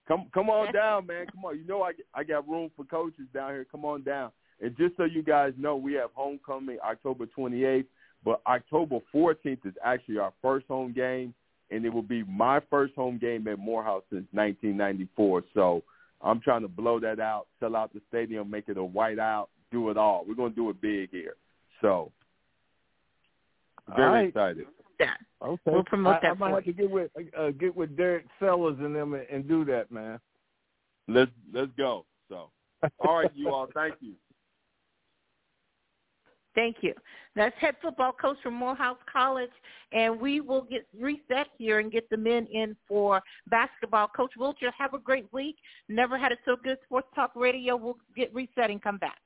Come, 0.09 0.25
come 0.33 0.49
on 0.49 0.73
down, 0.73 1.05
man. 1.05 1.27
Come 1.31 1.45
on. 1.45 1.57
You 1.57 1.65
know 1.65 1.83
I 1.83 1.91
I 2.15 2.23
got 2.23 2.49
room 2.49 2.71
for 2.75 2.83
coaches 2.83 3.27
down 3.33 3.51
here. 3.51 3.65
Come 3.71 3.85
on 3.85 4.01
down. 4.01 4.31
And 4.59 4.75
just 4.75 4.97
so 4.97 5.03
you 5.05 5.21
guys 5.21 5.53
know, 5.57 5.75
we 5.75 5.93
have 5.93 6.09
homecoming 6.13 6.79
October 6.83 7.27
28th, 7.37 7.85
but 8.25 8.41
October 8.45 8.99
14th 9.13 9.65
is 9.65 9.73
actually 9.85 10.17
our 10.17 10.33
first 10.41 10.67
home 10.67 10.91
game, 10.91 11.33
and 11.71 11.85
it 11.85 11.93
will 11.93 12.01
be 12.01 12.23
my 12.23 12.59
first 12.69 12.93
home 12.95 13.19
game 13.19 13.47
at 13.47 13.59
Morehouse 13.59 14.03
since 14.09 14.25
1994. 14.31 15.43
So 15.53 15.83
I'm 16.21 16.41
trying 16.41 16.63
to 16.63 16.67
blow 16.67 16.99
that 16.99 17.19
out, 17.19 17.47
sell 17.59 17.75
out 17.75 17.93
the 17.93 18.01
stadium, 18.09 18.49
make 18.49 18.67
it 18.67 18.77
a 18.77 18.83
white 18.83 19.19
out, 19.19 19.49
do 19.71 19.91
it 19.91 19.97
all. 19.97 20.25
We're 20.27 20.35
going 20.35 20.51
to 20.51 20.55
do 20.55 20.69
it 20.71 20.81
big 20.81 21.11
here. 21.11 21.35
So 21.81 22.11
very 23.95 24.09
right. 24.09 24.27
excited. 24.27 24.65
Yeah. 24.99 25.13
Okay. 25.41 25.61
We'll 25.65 25.83
promote 25.83 26.17
I, 26.17 26.19
that 26.21 26.31
I 26.31 26.33
might 26.33 26.49
for 26.49 26.55
have 26.55 26.65
to 26.65 26.73
get 26.73 26.89
with 26.91 27.11
uh, 27.37 27.51
get 27.51 27.75
with 27.75 27.95
Derek 27.95 28.25
Sellers 28.39 28.77
and 28.79 28.95
them 28.95 29.13
and, 29.13 29.25
and 29.31 29.47
do 29.47 29.63
that, 29.65 29.91
man. 29.91 30.19
Let's 31.07 31.31
let's 31.53 31.71
go. 31.77 32.05
So 32.27 32.49
all 32.99 33.19
right, 33.19 33.31
you 33.33 33.49
all. 33.49 33.67
Thank 33.73 33.95
you. 34.01 34.13
Thank 36.55 36.77
you. 36.81 36.93
That's 37.35 37.55
head 37.59 37.75
football 37.81 38.11
coach 38.11 38.37
from 38.43 38.55
Morehouse 38.55 38.97
College, 39.11 39.51
and 39.93 40.19
we 40.19 40.41
will 40.41 40.63
get 40.63 40.87
reset 40.99 41.47
here 41.57 41.79
and 41.79 41.91
get 41.91 42.09
the 42.09 42.17
men 42.17 42.47
in 42.51 42.75
for 42.87 43.21
basketball. 43.49 44.07
Coach 44.09 44.31
Wilcher, 44.37 44.71
have 44.77 44.93
a 44.93 44.99
great 44.99 45.31
week. 45.31 45.55
Never 45.87 46.17
had 46.17 46.31
it 46.31 46.39
so 46.43 46.57
good. 46.61 46.77
Sports 46.83 47.07
Talk 47.15 47.31
Radio. 47.35 47.77
We'll 47.77 47.97
get 48.15 48.33
reset 48.33 48.71
and 48.71 48.81
come 48.81 48.97
back. 48.97 49.19